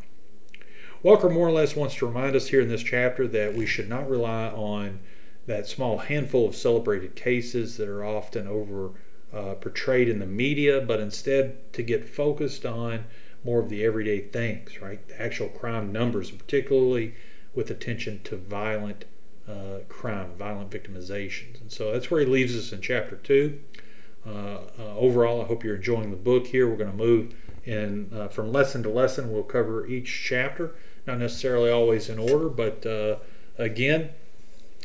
Walker 1.04 1.28
more 1.28 1.46
or 1.46 1.52
less 1.52 1.76
wants 1.76 1.96
to 1.96 2.06
remind 2.06 2.34
us 2.34 2.48
here 2.48 2.62
in 2.62 2.68
this 2.68 2.82
chapter 2.82 3.28
that 3.28 3.54
we 3.54 3.66
should 3.66 3.90
not 3.90 4.08
rely 4.08 4.48
on 4.48 5.00
that 5.46 5.66
small 5.66 5.98
handful 5.98 6.48
of 6.48 6.56
celebrated 6.56 7.14
cases 7.14 7.76
that 7.76 7.90
are 7.90 8.02
often 8.02 8.48
over 8.48 8.92
uh, 9.30 9.52
portrayed 9.56 10.08
in 10.08 10.18
the 10.18 10.26
media, 10.26 10.80
but 10.80 11.00
instead 11.00 11.70
to 11.74 11.82
get 11.82 12.08
focused 12.08 12.64
on 12.64 13.04
more 13.44 13.60
of 13.60 13.68
the 13.68 13.84
everyday 13.84 14.20
things, 14.20 14.80
right? 14.80 15.06
The 15.06 15.20
actual 15.20 15.48
crime 15.50 15.92
numbers, 15.92 16.30
particularly 16.30 17.14
with 17.54 17.70
attention 17.70 18.22
to 18.24 18.38
violent 18.38 19.04
uh, 19.46 19.80
crime, 19.90 20.30
violent 20.38 20.70
victimizations. 20.70 21.60
And 21.60 21.70
so 21.70 21.92
that's 21.92 22.10
where 22.10 22.20
he 22.20 22.26
leaves 22.26 22.56
us 22.56 22.72
in 22.72 22.80
chapter 22.80 23.16
two. 23.16 23.60
Uh, 24.26 24.60
uh 24.78 24.96
overall, 24.96 25.42
I 25.42 25.44
hope 25.44 25.64
you're 25.64 25.76
enjoying 25.76 26.10
the 26.10 26.16
book 26.16 26.46
here. 26.46 26.66
We're 26.66 26.78
going 26.78 26.92
to 26.92 26.96
move 26.96 27.34
in 27.66 28.10
uh, 28.14 28.28
from 28.28 28.52
lesson 28.52 28.82
to 28.84 28.88
lesson. 28.88 29.30
We'll 29.30 29.42
cover 29.42 29.86
each 29.86 30.24
chapter, 30.26 30.74
not 31.06 31.18
necessarily 31.18 31.70
always 31.70 32.08
in 32.08 32.18
order, 32.18 32.48
but 32.48 32.84
uh, 32.86 33.16
again, 33.58 34.10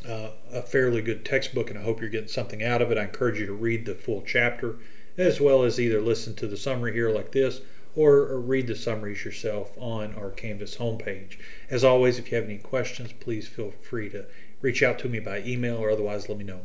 uh, 0.08 0.29
a 0.51 0.62
fairly 0.62 1.01
good 1.01 1.25
textbook, 1.25 1.69
and 1.69 1.79
I 1.79 1.84
hope 1.84 1.99
you're 1.99 2.10
getting 2.10 2.27
something 2.27 2.63
out 2.63 2.82
of 2.82 2.91
it. 2.91 2.97
I 2.97 3.03
encourage 3.03 3.39
you 3.39 3.45
to 3.47 3.53
read 3.53 3.86
the 3.86 3.95
full 3.95 4.21
chapter, 4.25 4.77
as 5.17 5.41
well 5.41 5.63
as 5.63 5.79
either 5.79 6.01
listen 6.01 6.36
to 6.36 6.47
the 6.47 6.58
summary 6.58 6.93
here 6.93 7.10
like 7.10 7.32
this 7.32 7.62
or, 7.95 8.13
or 8.15 8.39
read 8.39 8.67
the 8.67 8.75
summaries 8.75 9.25
yourself 9.25 9.77
on 9.77 10.15
our 10.15 10.29
Canvas 10.29 10.77
homepage. 10.77 11.38
As 11.69 11.84
always, 11.84 12.19
if 12.19 12.32
you 12.32 12.38
have 12.38 12.45
any 12.45 12.58
questions, 12.58 13.12
please 13.13 13.47
feel 13.47 13.71
free 13.71 14.10
to 14.10 14.25
reach 14.62 14.84
out 14.84 14.99
to 14.99 15.10
me 15.10 15.19
by 15.19 15.41
email 15.41 15.77
or 15.77 15.89
otherwise 15.89 16.29
let 16.29 16.38
me 16.38 16.43
know. 16.43 16.62